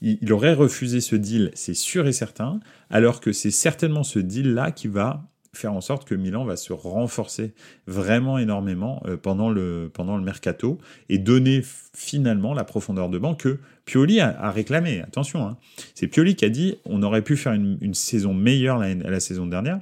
il, 0.00 0.32
aurait 0.32 0.54
refusé 0.54 1.00
ce 1.00 1.16
deal, 1.16 1.50
c'est 1.54 1.74
sûr 1.74 2.06
et 2.06 2.12
certain, 2.12 2.60
alors 2.90 3.20
que 3.20 3.32
c'est 3.32 3.50
certainement 3.50 4.04
ce 4.04 4.18
deal-là 4.18 4.70
qui 4.70 4.88
va 4.88 5.24
faire 5.52 5.72
en 5.72 5.80
sorte 5.80 6.06
que 6.06 6.14
Milan 6.14 6.44
va 6.44 6.56
se 6.56 6.72
renforcer 6.72 7.54
vraiment 7.86 8.38
énormément 8.38 9.00
euh, 9.06 9.16
pendant, 9.16 9.50
le, 9.50 9.90
pendant 9.92 10.16
le 10.16 10.24
mercato 10.24 10.78
et 11.08 11.18
donner 11.18 11.62
finalement 11.94 12.54
la 12.54 12.64
profondeur 12.64 13.08
de 13.08 13.18
banc 13.18 13.34
que 13.34 13.60
Pioli 13.84 14.20
a, 14.20 14.50
réclamé. 14.50 15.00
Attention, 15.00 15.46
hein. 15.46 15.56
c'est 15.94 16.08
Pioli 16.08 16.34
qui 16.34 16.44
a 16.44 16.48
dit 16.48 16.78
on 16.84 17.02
aurait 17.02 17.22
pu 17.22 17.36
faire 17.36 17.52
une, 17.52 17.94
saison 17.94 18.34
meilleure 18.34 18.78
la 18.78 19.20
saison 19.20 19.46
dernière 19.46 19.78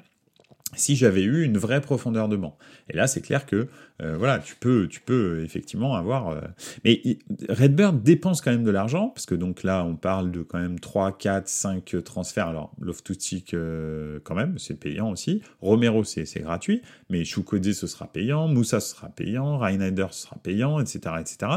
si 0.75 0.97
j'avais 0.97 1.23
eu 1.23 1.45
une 1.45 1.59
vraie 1.59 1.81
profondeur 1.81 2.29
de 2.29 2.37
banc. 2.37 2.57
Et 2.89 2.97
là, 2.97 3.07
c'est 3.07 3.21
clair 3.21 3.47
que 3.47 3.69
euh, 4.03 4.17
voilà, 4.17 4.39
tu 4.39 4.57
peux, 4.57 4.89
tu 4.89 5.01
peux 5.01 5.43
effectivement 5.45 5.95
avoir. 5.95 6.31
Euh, 6.31 6.41
mais 6.85 7.01
Redbird 7.49 8.03
dépense 8.03 8.41
quand 8.41 8.51
même 8.51 8.65
de 8.65 8.71
l'argent 8.71 9.09
parce 9.09 9.27
que 9.27 9.35
donc 9.35 9.63
là, 9.63 9.85
on 9.85 9.97
parle 9.97 10.31
de 10.31 10.43
quand 10.43 10.59
même 10.59 10.81
3, 10.81 11.19
4, 11.19 11.49
5 11.49 11.97
transferts. 12.05 12.49
Alors 12.49 12.73
Loftutic 12.81 13.55
euh, 13.55 14.19
quand 14.25 14.35
même, 14.35 14.59
c'est 14.59 14.79
payant 14.79 15.11
aussi. 15.11 15.43
Romero, 15.61 16.05
c'est 16.05 16.41
gratuit, 16.41 16.83
mais 17.11 17.25
Choukodé, 17.25 17.75
ce 17.75 17.87
sera 17.87 18.07
payant. 18.07 18.49
Moussa, 18.49 18.81
ce 18.81 18.95
sera 18.95 19.09
payant. 19.09 19.59
Reinheider, 19.59 20.07
ce 20.11 20.23
sera 20.23 20.37
payant, 20.43 20.81
etc., 20.81 21.17
etc. 21.21 21.53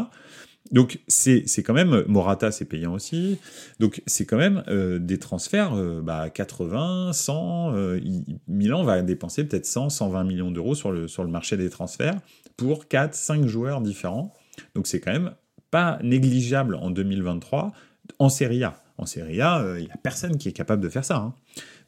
Donc 0.71 0.99
c'est 1.07 1.45
quand 1.63 1.73
même 1.73 2.03
Morata 2.07 2.51
c'est 2.51 2.65
payant 2.65 2.93
aussi. 2.93 3.37
Donc 3.79 4.01
c'est 4.07 4.25
quand 4.25 4.37
même 4.37 4.63
euh, 4.67 4.97
des 4.97 5.19
transferts 5.19 5.73
euh, 5.75 6.01
bah, 6.01 6.29
80, 6.29 7.13
100 7.13 7.75
euh, 7.75 7.99
Milan 8.47 8.83
va 8.83 9.01
dépenser 9.03 9.43
peut-être 9.43 9.65
100 9.65 9.89
120 9.89 10.23
millions 10.23 10.51
d'euros 10.51 10.73
sur 10.73 10.91
le 10.91 11.07
sur 11.07 11.23
le 11.23 11.29
marché 11.29 11.55
des 11.55 11.69
transferts 11.69 12.15
pour 12.57 12.87
4 12.87 13.13
5 13.13 13.45
joueurs 13.45 13.81
différents. 13.81 14.33
Donc 14.73 14.87
c'est 14.87 14.99
quand 14.99 15.13
même 15.13 15.33
pas 15.69 15.99
négligeable 16.01 16.75
en 16.75 16.89
2023 16.89 17.71
en 18.17 18.29
Serie 18.29 18.63
A. 18.63 18.84
En 18.97 19.05
Serie 19.05 19.41
A, 19.41 19.75
il 19.77 19.85
n'y 19.85 19.91
a 19.91 19.97
personne 19.97 20.37
qui 20.37 20.49
est 20.49 20.53
capable 20.53 20.81
de 20.81 20.89
faire 20.89 21.03
ça. 21.03 21.17
Hein. 21.17 21.33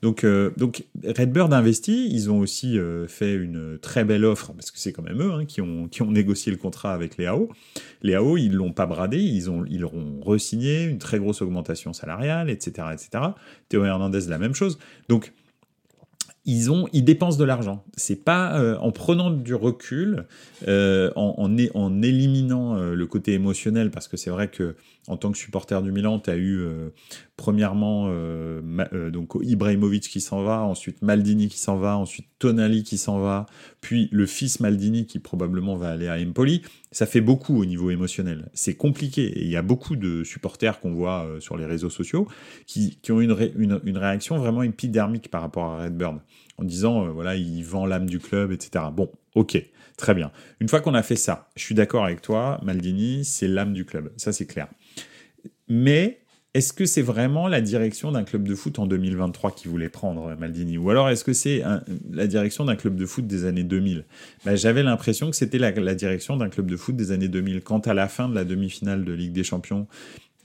Donc, 0.01 0.23
euh, 0.23 0.51
donc 0.57 0.85
Redbird 1.03 1.53
investit. 1.53 2.09
Ils 2.11 2.29
ont 2.29 2.39
aussi 2.39 2.77
euh, 2.77 3.07
fait 3.07 3.33
une 3.33 3.79
très 3.79 4.03
belle 4.03 4.25
offre 4.25 4.53
parce 4.53 4.71
que 4.71 4.77
c'est 4.79 4.93
quand 4.93 5.01
même 5.01 5.21
eux 5.21 5.33
hein, 5.33 5.45
qui, 5.45 5.61
ont, 5.61 5.87
qui 5.87 6.01
ont 6.01 6.11
négocié 6.11 6.51
le 6.51 6.57
contrat 6.57 6.93
avec 6.93 7.17
les 7.17 7.25
AO. 7.25 7.49
Les 8.03 8.15
AO, 8.15 8.37
ils 8.37 8.53
l'ont 8.53 8.73
pas 8.73 8.85
bradé, 8.85 9.19
ils 9.19 9.49
ont 9.49 9.65
ils 9.67 9.83
auront 9.83 10.19
re-signé 10.21 10.83
une 10.83 10.99
très 10.99 11.19
grosse 11.19 11.41
augmentation 11.41 11.93
salariale, 11.93 12.49
etc., 12.49 12.89
etc. 12.93 13.23
Théo 13.69 13.85
Hernandez 13.85 14.27
la 14.27 14.37
même 14.37 14.53
chose. 14.53 14.77
Donc 15.09 15.33
ils 16.47 16.71
ont, 16.71 16.87
ils 16.93 17.03
dépensent 17.03 17.37
de 17.37 17.43
l'argent. 17.43 17.83
C'est 17.97 18.23
pas 18.23 18.57
euh, 18.57 18.77
en 18.77 18.91
prenant 18.93 19.29
du 19.29 19.53
recul, 19.53 20.25
euh, 20.67 21.11
en, 21.17 21.53
en, 21.73 22.01
éliminant 22.01 22.77
euh, 22.77 22.95
le 22.95 23.05
côté 23.05 23.33
émotionnel, 23.33 23.91
parce 23.91 24.07
que 24.07 24.15
c'est 24.15 24.29
vrai 24.29 24.47
que 24.47 24.75
en 25.07 25.17
tant 25.17 25.31
que 25.31 25.37
supporter 25.37 25.83
du 25.83 25.91
Milan, 25.91 26.19
tu 26.19 26.29
as 26.29 26.37
eu 26.37 26.65
premièrement 27.37 28.11
donc 29.11 29.37
Ibrahimovic 29.41 30.09
qui 30.09 30.21
s'en 30.21 30.43
va, 30.43 30.63
ensuite 30.63 31.01
Maldini 31.01 31.47
qui 31.47 31.59
s'en 31.59 31.77
va, 31.77 31.95
ensuite 31.95 32.27
Tonali 32.39 32.83
qui 32.83 32.97
s'en 32.97 33.19
va, 33.19 33.45
puis 33.79 34.09
le 34.11 34.25
fils 34.25 34.59
Maldini 34.59 35.05
qui 35.05 35.19
probablement 35.19 35.75
va 35.75 35.89
aller 35.89 36.07
à 36.07 36.17
Empoli. 36.17 36.63
Ça 36.91 37.05
fait 37.05 37.21
beaucoup 37.21 37.61
au 37.61 37.65
niveau 37.65 37.91
émotionnel. 37.91 38.49
C'est 38.53 38.75
compliqué. 38.75 39.25
Et 39.25 39.43
il 39.43 39.51
y 39.51 39.55
a 39.55 39.61
beaucoup 39.61 39.95
de 39.95 40.23
supporters 40.23 40.79
qu'on 40.79 40.93
voit 40.93 41.27
sur 41.39 41.57
les 41.57 41.65
réseaux 41.65 41.89
sociaux 41.89 42.27
qui, 42.65 42.97
qui 43.01 43.11
ont 43.11 43.21
une, 43.21 43.35
une, 43.55 43.79
une 43.83 43.97
réaction 43.97 44.37
vraiment 44.37 44.63
épidermique 44.63 45.29
par 45.29 45.41
rapport 45.41 45.65
à 45.65 45.83
Redbird 45.83 46.19
en 46.57 46.63
disant, 46.63 47.05
euh, 47.05 47.11
voilà, 47.11 47.35
il 47.35 47.63
vend 47.63 47.85
l'âme 47.85 48.07
du 48.07 48.19
club, 48.19 48.51
etc. 48.51 48.85
Bon, 48.91 49.11
ok, 49.35 49.61
très 49.95 50.13
bien. 50.13 50.31
Une 50.59 50.67
fois 50.67 50.81
qu'on 50.81 50.93
a 50.93 51.03
fait 51.03 51.15
ça, 51.15 51.49
je 51.55 51.63
suis 51.63 51.75
d'accord 51.75 52.03
avec 52.03 52.21
toi, 52.21 52.59
Maldini, 52.63 53.23
c'est 53.25 53.47
l'âme 53.47 53.73
du 53.73 53.85
club, 53.85 54.11
ça 54.17 54.33
c'est 54.33 54.45
clair. 54.45 54.67
Mais 55.67 56.19
est-ce 56.57 56.73
que 56.73 56.87
c'est 56.87 57.03
vraiment 57.03 57.47
la 57.47 57.61
direction 57.61 58.11
d'un 58.11 58.23
club 58.23 58.47
de 58.47 58.55
foot 58.55 58.79
en 58.79 58.87
2023 58.87 59.51
qui 59.51 59.67
voulait 59.67 59.89
prendre 59.89 60.35
Maldini? 60.39 60.79
Ou 60.79 60.89
alors 60.89 61.07
est-ce 61.07 61.23
que 61.23 61.33
c'est 61.33 61.61
la 62.11 62.25
direction 62.25 62.65
d'un 62.65 62.75
club 62.75 62.95
de 62.95 63.05
foot 63.05 63.27
des 63.27 63.45
années 63.45 63.63
2000 63.63 64.05
ben, 64.43 64.55
J'avais 64.55 64.81
l'impression 64.81 65.29
que 65.29 65.35
c'était 65.35 65.59
la, 65.59 65.71
direction 65.93 66.35
d'un 66.35 66.49
club 66.49 66.65
de 66.71 66.75
foot 66.75 66.95
des 66.95 67.11
années 67.11 67.27
2000. 67.27 67.61
Quant 67.61 67.77
à 67.77 67.93
la 67.93 68.07
fin 68.07 68.27
de 68.27 68.33
la 68.33 68.43
demi-finale 68.43 69.05
de 69.05 69.13
Ligue 69.13 69.33
des 69.33 69.43
Champions, 69.43 69.85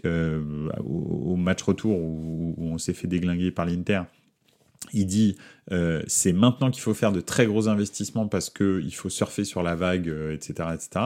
euh, 0.04 0.68
au, 0.84 1.36
match 1.36 1.62
retour 1.62 1.98
où 1.98 2.54
on 2.58 2.76
s'est 2.76 2.92
fait 2.92 3.06
déglinguer 3.08 3.50
par 3.50 3.64
l'Inter, 3.64 4.02
il 4.92 5.06
dit 5.06 5.36
euh, 5.70 6.02
c'est 6.06 6.32
maintenant 6.32 6.70
qu'il 6.70 6.82
faut 6.82 6.94
faire 6.94 7.12
de 7.12 7.20
très 7.20 7.46
gros 7.46 7.68
investissements 7.68 8.26
parce 8.26 8.50
qu'il 8.50 8.94
faut 8.94 9.08
surfer 9.08 9.44
sur 9.44 9.62
la 9.62 9.74
vague, 9.74 10.12
etc., 10.32 10.54
euh, 10.60 10.74
etc. 10.74 11.04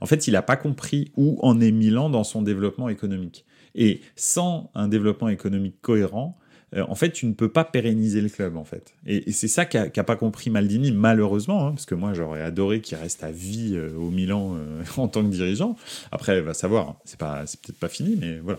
En 0.00 0.06
fait, 0.06 0.26
il 0.26 0.32
n'a 0.32 0.42
pas 0.42 0.56
compris 0.56 1.12
où 1.16 1.38
en 1.42 1.60
est 1.60 1.70
Milan 1.70 2.10
dans 2.10 2.24
son 2.24 2.42
développement 2.42 2.88
économique. 2.88 3.44
Et 3.74 4.00
sans 4.16 4.70
un 4.74 4.88
développement 4.88 5.28
économique 5.28 5.80
cohérent, 5.80 6.38
euh, 6.74 6.84
en 6.88 6.94
fait, 6.94 7.12
tu 7.12 7.26
ne 7.26 7.32
peux 7.32 7.48
pas 7.48 7.64
pérenniser 7.64 8.20
le 8.20 8.28
club, 8.28 8.56
en 8.56 8.64
fait. 8.64 8.94
Et, 9.06 9.32
c'est 9.32 9.48
ça 9.48 9.64
qu'a 9.64 10.04
pas 10.04 10.16
compris 10.16 10.50
Maldini, 10.50 10.92
malheureusement, 10.92 11.66
hein, 11.66 11.70
parce 11.70 11.86
que 11.86 11.94
moi, 11.94 12.12
j'aurais 12.12 12.42
adoré 12.42 12.80
qu'il 12.80 12.98
reste 12.98 13.24
à 13.24 13.30
vie 13.30 13.78
au 13.96 14.10
Milan 14.10 14.56
en 14.96 15.08
tant 15.08 15.22
que 15.22 15.30
dirigeant. 15.30 15.76
Après, 16.12 16.40
va 16.40 16.54
savoir, 16.54 16.88
hein, 16.90 16.96
c'est 17.04 17.18
peut-être 17.18 17.78
pas 17.78 17.88
fini, 17.88 18.16
mais 18.20 18.38
voilà. 18.38 18.58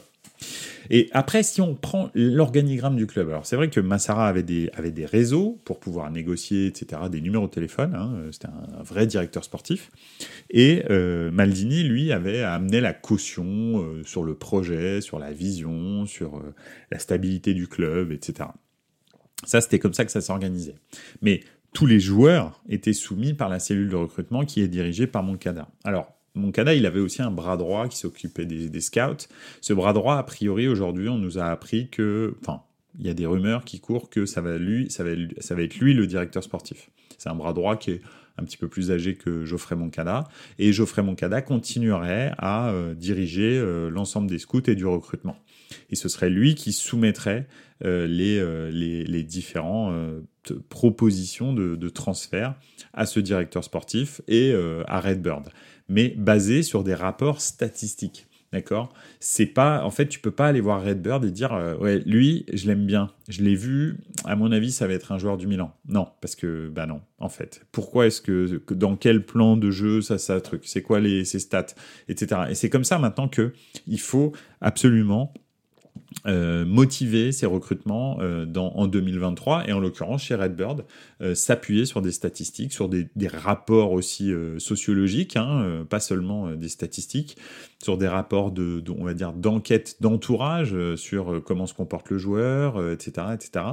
Et 0.89 1.09
après, 1.11 1.43
si 1.43 1.61
on 1.61 1.75
prend 1.75 2.09
l'organigramme 2.15 2.95
du 2.95 3.05
club, 3.05 3.29
alors 3.29 3.45
c'est 3.45 3.55
vrai 3.55 3.69
que 3.69 3.79
Massara 3.79 4.27
avait 4.27 4.43
des, 4.43 4.69
réseaux 5.05 5.59
pour 5.65 5.79
pouvoir 5.79 6.09
négocier, 6.11 6.67
etc., 6.67 7.03
des 7.11 7.21
numéros 7.21 7.47
de 7.47 7.51
téléphone, 7.51 7.93
hein, 7.95 8.29
c'était 8.31 8.47
un, 8.47 8.83
vrai 8.83 9.05
directeur 9.05 9.43
sportif, 9.43 9.91
et 10.49 10.83
euh, 10.89 11.31
Maldini, 11.31 11.83
lui, 11.83 12.11
avait 12.11 12.41
amené 12.41 12.81
la 12.81 12.93
caution 12.93 13.45
euh, 13.45 14.03
sur 14.03 14.23
le 14.23 14.35
projet, 14.35 15.01
sur 15.01 15.19
la 15.19 15.31
vision, 15.31 16.05
sur 16.05 16.37
euh, 16.37 16.53
la 16.91 16.99
stabilité 16.99 17.53
du 17.53 17.67
club, 17.67 18.11
etc. 18.11 18.49
Ça, 19.45 19.61
c'était 19.61 19.79
comme 19.79 19.93
ça 19.93 20.05
que 20.05 20.11
ça 20.11 20.21
s'organisait. 20.21 20.75
Mais 21.21 21.41
tous 21.73 21.85
les 21.85 21.99
joueurs 21.99 22.61
étaient 22.67 22.93
soumis 22.93 23.33
par 23.33 23.47
la 23.47 23.59
cellule 23.59 23.89
de 23.89 23.95
recrutement 23.95 24.43
qui 24.43 24.61
est 24.61 24.67
dirigée 24.67 25.07
par 25.07 25.23
Moncada. 25.23 25.69
Alors, 25.83 26.18
Moncada, 26.39 26.73
il 26.73 26.85
avait 26.85 26.99
aussi 26.99 27.21
un 27.21 27.31
bras 27.31 27.57
droit 27.57 27.87
qui 27.87 27.97
s'occupait 27.97 28.45
des, 28.45 28.81
scouts. 28.81 29.27
Ce 29.61 29.73
bras 29.73 29.93
droit, 29.93 30.15
a 30.15 30.23
priori, 30.23 30.67
aujourd'hui, 30.67 31.09
on 31.09 31.17
nous 31.17 31.37
a 31.37 31.45
appris 31.45 31.89
que, 31.89 32.35
enfin, 32.41 32.63
il 32.99 33.05
y 33.05 33.09
a 33.09 33.13
des 33.13 33.25
rumeurs 33.25 33.63
qui 33.63 33.79
courent 33.79 34.09
que 34.09 34.25
ça 34.25 34.41
va, 34.41 34.57
lui, 34.57 34.89
ça 34.89 35.03
va, 35.03 35.11
ça 35.39 35.55
être 35.55 35.77
lui 35.77 35.93
le 35.93 36.07
directeur 36.07 36.43
sportif. 36.43 36.89
C'est 37.17 37.29
un 37.29 37.35
bras 37.35 37.53
droit 37.53 37.75
qui 37.77 37.91
est 37.91 38.01
un 38.39 38.45
petit 38.45 38.57
peu 38.57 38.67
plus 38.67 38.91
âgé 38.91 39.15
que 39.15 39.45
Geoffrey 39.45 39.75
Moncada. 39.75 40.27
Et 40.57 40.73
Geoffrey 40.73 41.03
Moncada 41.03 41.41
continuerait 41.41 42.33
à 42.37 42.69
euh, 42.69 42.95
diriger 42.95 43.57
euh, 43.57 43.89
l'ensemble 43.89 44.27
des 44.27 44.39
scouts 44.39 44.67
et 44.67 44.75
du 44.75 44.85
recrutement. 44.85 45.37
Et 45.91 45.95
ce 45.95 46.09
serait 46.09 46.29
lui 46.29 46.55
qui 46.55 46.71
soumettrait 46.71 47.47
euh, 47.83 48.07
les, 48.07 49.23
différents 49.23 49.93
propositions 50.69 51.53
de, 51.53 51.75
de, 51.75 51.89
transfert 51.89 52.55
à 52.93 53.05
ce 53.05 53.19
directeur 53.19 53.63
sportif 53.63 54.21
et 54.27 54.53
à 54.87 54.99
Redbird, 54.99 55.49
mais 55.89 56.13
basé 56.17 56.63
sur 56.63 56.83
des 56.83 56.93
rapports 56.93 57.41
statistiques. 57.41 58.27
D'accord? 58.51 58.91
C'est 59.19 59.45
pas. 59.45 59.83
En 59.83 59.91
fait, 59.91 60.07
tu 60.07 60.19
peux 60.19 60.31
pas 60.31 60.47
aller 60.47 60.59
voir 60.59 60.83
Redbird 60.83 61.23
et 61.23 61.29
dire 61.29 61.53
euh, 61.53 61.99
lui, 62.05 62.47
je 62.51 62.65
l'aime 62.65 62.87
bien. 62.87 63.11
Je 63.27 63.43
l'ai 63.43 63.53
vu. 63.53 63.97
À 64.25 64.35
mon 64.35 64.51
avis, 64.51 64.71
ça 64.71 64.87
va 64.87 64.93
être 64.93 65.11
un 65.11 65.19
joueur 65.19 65.37
du 65.37 65.45
Milan. 65.45 65.75
Non, 65.87 66.07
parce 66.19 66.35
que, 66.35 66.67
bah 66.69 66.87
non, 66.87 67.01
en 67.19 67.29
fait. 67.29 67.61
Pourquoi 67.71 68.07
est-ce 68.07 68.21
que. 68.21 68.63
Dans 68.71 68.95
quel 68.95 69.23
plan 69.23 69.55
de 69.55 69.69
jeu 69.69 70.01
ça, 70.01 70.17
ça, 70.17 70.41
truc? 70.41 70.63
C'est 70.65 70.81
quoi 70.81 70.99
les, 70.99 71.25
ses 71.25 71.37
stats? 71.37 71.75
Etc. 72.07 72.41
Et 72.49 72.55
c'est 72.55 72.71
comme 72.71 72.83
ça 72.83 72.97
maintenant 72.97 73.27
que 73.27 73.53
il 73.85 73.99
faut 73.99 74.31
absolument 74.61 75.31
euh, 76.25 76.65
motiver 76.65 77.31
ces 77.31 77.45
recrutements 77.45 78.17
euh, 78.19 78.45
en 78.55 78.87
2023 78.87 79.69
et 79.69 79.73
en 79.73 79.79
l'occurrence 79.79 80.23
chez 80.23 80.35
Redbird 80.35 80.85
euh, 81.21 81.33
s'appuyer 81.33 81.85
sur 81.85 82.01
des 82.01 82.11
statistiques, 82.11 82.73
sur 82.73 82.89
des, 82.89 83.07
rapports 83.31 83.91
aussi 83.91 84.33
sociologiques, 84.57 85.35
hein, 85.35 85.85
pas 85.87 85.99
seulement 85.99 86.51
des 86.51 86.67
statistiques, 86.67 87.37
sur 87.81 87.97
des 87.97 88.07
rapports 88.07 88.51
de 88.51 88.83
on 88.89 89.03
va 89.03 89.13
dire 89.13 89.33
d'enquête 89.33 89.97
d'entourage 90.01 90.75
sur 90.95 91.43
comment 91.45 91.67
se 91.67 91.73
comporte 91.73 92.09
le 92.09 92.17
joueur, 92.17 92.91
etc., 92.91 93.27
etc. 93.33 93.65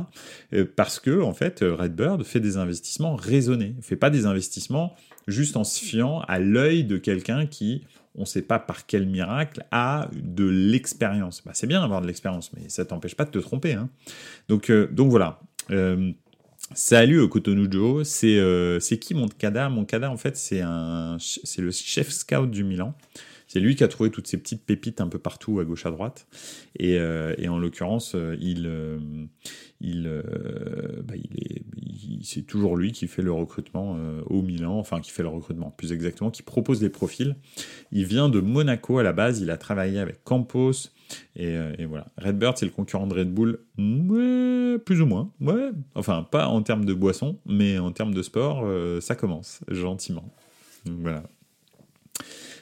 parce 0.77 1.01
que 1.01 1.23
en 1.23 1.33
fait 1.33 1.61
Redbird 1.63 2.23
fait 2.23 2.41
des 2.41 2.59
investissements 2.59 3.17
raisonnés, 3.17 3.75
fait 3.81 3.97
pas 3.97 4.11
des 4.11 4.27
investissements 4.27 4.95
juste 5.27 5.57
en 5.57 5.65
se 5.65 5.83
fiant 5.83 6.21
à 6.29 6.39
l'œil 6.39 6.85
de 6.85 6.99
quelqu'un 6.99 7.47
qui 7.47 7.85
on 8.17 8.23
ne 8.23 8.27
sait 8.27 8.43
pas 8.43 8.59
par 8.59 8.87
quel 8.87 9.07
miracle, 9.07 9.65
a 9.71 10.09
de 10.13 10.45
l'expérience. 10.45 11.43
Bah, 11.45 11.53
c'est 11.55 11.67
bien 11.67 11.81
d'avoir 11.81 12.01
de 12.01 12.07
l'expérience, 12.07 12.51
mais 12.55 12.69
ça 12.69 12.85
t'empêche 12.85 13.15
pas 13.15 13.25
de 13.25 13.31
te 13.31 13.39
tromper. 13.39 13.75
Hein. 13.75 13.89
Donc, 14.49 14.71
euh, 14.71 14.89
donc 14.91 15.11
voilà. 15.11 15.41
Euh, 15.71 16.13
salut 16.75 17.21
au 17.21 17.29
Cotonou 17.29 17.71
Joe, 17.71 18.07
c'est 18.07 18.39
euh, 18.39 18.79
qui 18.79 19.15
Moncada 19.15 19.69
Moncada, 19.69 20.11
en 20.11 20.17
fait, 20.17 20.37
c'est 20.37 20.63
le 20.63 21.71
chef 21.71 22.11
scout 22.11 22.51
du 22.51 22.65
Milan. 22.65 22.95
C'est 23.57 23.61
lui 23.61 23.75
qui 23.75 23.85
a 23.85 23.89
trouvé 23.89 24.11
toutes 24.11 24.27
ces 24.27 24.37
petites 24.37 24.67
pépites 24.67 25.01
un 25.01 25.09
peu 25.09 25.19
partout, 25.19 25.61
à 25.61 25.65
gauche, 25.65 25.87
à 25.87 25.91
droite. 25.91 26.27
Et, 26.79 27.01
en 27.49 27.59
l'occurrence, 27.59 28.15
il, 28.39 28.71
il, 29.81 30.23
bah, 31.03 31.15
il 31.17 31.43
est, 31.43 31.63
c'est 32.23 32.43
toujours 32.43 32.77
lui 32.77 32.93
qui 32.93 33.09
fait 33.09 33.23
le 33.23 33.33
recrutement 33.33 33.97
au 34.27 34.43
Milan, 34.43 34.79
enfin 34.79 35.01
qui 35.01 35.11
fait 35.11 35.23
le 35.23 35.31
recrutement, 35.31 35.71
plus 35.71 35.95
exactement, 35.95 36.31
qui 36.31 36.43
propose 36.43 36.81
des 36.81 36.91
profils. 36.91 37.35
Il 37.93 38.05
vient 38.05 38.29
de 38.29 38.41
Monaco 38.41 38.99
à 38.99 39.03
la 39.03 39.15
base, 39.15 39.41
il 39.41 39.51
a 39.51 39.57
travaillé 39.57 40.01
avec 40.01 40.23
Campos, 40.23 40.91
et, 41.35 41.57
voilà. 41.87 42.09
Redbird, 42.19 42.59
c'est 42.59 42.67
le 42.67 42.73
concurrent 42.73 43.07
de 43.07 43.15
Red 43.15 43.33
Bull, 43.33 43.61
plus 44.85 45.01
ou 45.01 45.07
moins, 45.07 45.33
ouais. 45.41 45.71
Enfin, 45.95 46.29
pas 46.31 46.49
en 46.49 46.61
termes 46.61 46.85
de 46.85 46.93
boisson, 46.93 47.39
mais 47.47 47.79
en 47.79 47.91
termes 47.91 48.13
de 48.13 48.21
sport, 48.21 48.71
ça 49.01 49.15
commence 49.15 49.61
gentiment. 49.69 50.31
Voilà. 50.85 51.23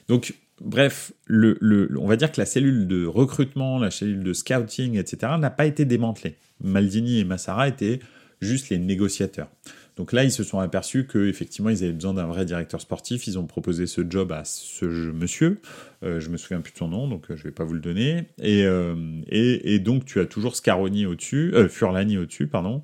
Donc, 0.06 0.34
bref, 0.60 1.12
on 1.30 2.06
va 2.06 2.16
dire 2.16 2.30
que 2.32 2.40
la 2.40 2.46
cellule 2.46 2.86
de 2.86 3.06
recrutement, 3.06 3.78
la 3.78 3.90
cellule 3.90 4.22
de 4.22 4.32
scouting, 4.32 4.96
etc., 4.96 5.32
n'a 5.38 5.50
pas 5.50 5.66
été 5.66 5.84
démantelée. 5.84 6.36
Maldini 6.62 7.20
et 7.20 7.24
Massara 7.24 7.68
étaient 7.68 8.00
juste 8.40 8.68
les 8.68 8.78
négociateurs. 8.78 9.48
Donc 9.96 10.12
là, 10.12 10.24
ils 10.24 10.32
se 10.32 10.42
sont 10.42 10.58
aperçus 10.58 11.06
qu'effectivement, 11.06 11.70
ils 11.70 11.84
avaient 11.84 11.92
besoin 11.92 12.14
d'un 12.14 12.26
vrai 12.26 12.44
directeur 12.44 12.80
sportif. 12.80 13.26
Ils 13.26 13.38
ont 13.38 13.46
proposé 13.46 13.86
ce 13.86 14.02
job 14.08 14.32
à 14.32 14.44
ce 14.44 14.84
monsieur. 14.84 15.60
Euh, 16.02 16.18
je 16.18 16.30
me 16.30 16.36
souviens 16.36 16.60
plus 16.60 16.72
de 16.72 16.78
son 16.78 16.88
nom, 16.88 17.06
donc 17.06 17.30
euh, 17.30 17.36
je 17.36 17.42
ne 17.42 17.44
vais 17.44 17.54
pas 17.54 17.64
vous 17.64 17.74
le 17.74 17.80
donner. 17.80 18.24
Euh, 18.42 19.20
et, 19.28 19.78
donc, 19.78 20.04
tu 20.04 20.20
as 20.20 20.26
toujours 20.26 20.56
Scaroni 20.56 21.06
au-dessus, 21.06 21.52
euh, 21.54 21.68
Furlani 21.68 22.18
au-dessus, 22.18 22.48
pardon, 22.48 22.82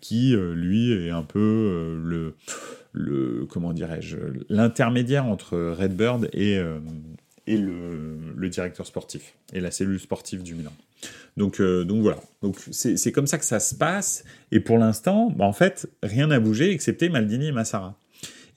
qui, 0.00 0.34
lui, 0.36 0.92
est 0.92 1.10
un 1.10 1.22
peu 1.22 2.00
le, 2.94 3.46
comment 3.50 3.72
dirais-je, 3.72 4.16
l'intermédiaire 4.48 5.26
entre 5.26 5.58
Redbird 5.58 6.28
et, 6.32 6.58
le, 7.48 8.48
directeur 8.48 8.86
sportif, 8.86 9.34
et 9.52 9.60
la 9.60 9.72
cellule 9.72 10.00
sportive 10.00 10.42
du 10.42 10.54
Milan. 10.54 10.72
Donc, 11.36 11.60
euh, 11.60 11.84
donc 11.84 12.02
voilà. 12.02 12.20
C'est 12.70 13.12
comme 13.12 13.26
ça 13.26 13.38
que 13.38 13.44
ça 13.44 13.60
se 13.60 13.74
passe. 13.74 14.24
Et 14.52 14.60
pour 14.60 14.78
l'instant, 14.78 15.30
bah, 15.30 15.44
en 15.44 15.52
fait, 15.52 15.88
rien 16.02 16.28
n'a 16.28 16.40
bougé 16.40 16.70
excepté 16.70 17.08
Maldini 17.08 17.48
et 17.48 17.52
Massara. 17.52 17.98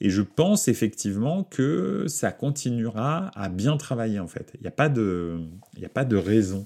Et 0.00 0.08
je 0.08 0.22
pense 0.22 0.68
effectivement 0.68 1.44
que 1.44 2.06
ça 2.08 2.32
continuera 2.32 3.30
à 3.34 3.50
bien 3.50 3.76
travailler 3.76 4.18
en 4.18 4.26
fait. 4.26 4.50
Il 4.54 4.62
n'y 4.62 4.66
a 4.66 4.70
a 4.70 4.72
pas 4.72 4.88
de 6.04 6.16
raison 6.16 6.64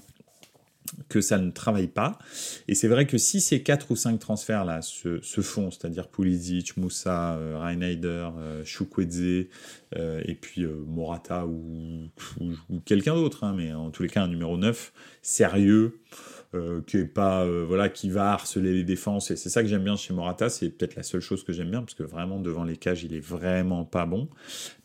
que 1.09 1.21
ça 1.21 1.37
ne 1.37 1.51
travaille 1.51 1.87
pas. 1.87 2.17
Et 2.67 2.75
c'est 2.75 2.87
vrai 2.87 3.05
que 3.05 3.17
si 3.17 3.41
ces 3.41 3.61
quatre 3.63 3.91
ou 3.91 3.95
cinq 3.95 4.19
transferts-là 4.19 4.81
se, 4.81 5.21
se, 5.21 5.41
font, 5.41 5.71
c'est-à-dire 5.71 6.07
Pulisic, 6.07 6.77
Moussa, 6.77 7.35
euh, 7.35 7.57
Reinheider, 7.59 8.29
euh, 8.37 8.63
euh, 9.97 10.21
et 10.25 10.35
puis 10.35 10.63
euh, 10.63 10.83
Morata 10.87 11.45
ou, 11.45 12.09
ou, 12.39 12.79
quelqu'un 12.85 13.15
d'autre, 13.15 13.43
hein, 13.43 13.53
mais 13.55 13.73
en 13.73 13.91
tous 13.91 14.03
les 14.03 14.09
cas 14.09 14.23
un 14.23 14.27
numéro 14.27 14.57
9 14.57 14.91
sérieux, 15.21 15.99
euh, 16.55 16.81
qui 16.85 16.97
est 16.97 17.05
pas 17.05 17.45
voilà 17.45 17.89
qui 17.89 18.09
va 18.09 18.31
harceler 18.33 18.73
les 18.73 18.83
défenses 18.83 19.31
et 19.31 19.35
c'est 19.35 19.49
ça 19.49 19.61
que 19.61 19.67
j'aime 19.67 19.83
bien 19.83 19.95
chez 19.95 20.13
Morata 20.13 20.49
c'est 20.49 20.69
peut-être 20.69 20.95
la 20.95 21.03
seule 21.03 21.21
chose 21.21 21.43
que 21.43 21.53
j'aime 21.53 21.69
bien 21.69 21.81
parce 21.81 21.93
que 21.93 22.03
vraiment 22.03 22.39
devant 22.39 22.63
les 22.63 22.77
cages 22.77 23.03
il 23.03 23.13
est 23.13 23.25
vraiment 23.25 23.85
pas 23.85 24.05
bon 24.05 24.29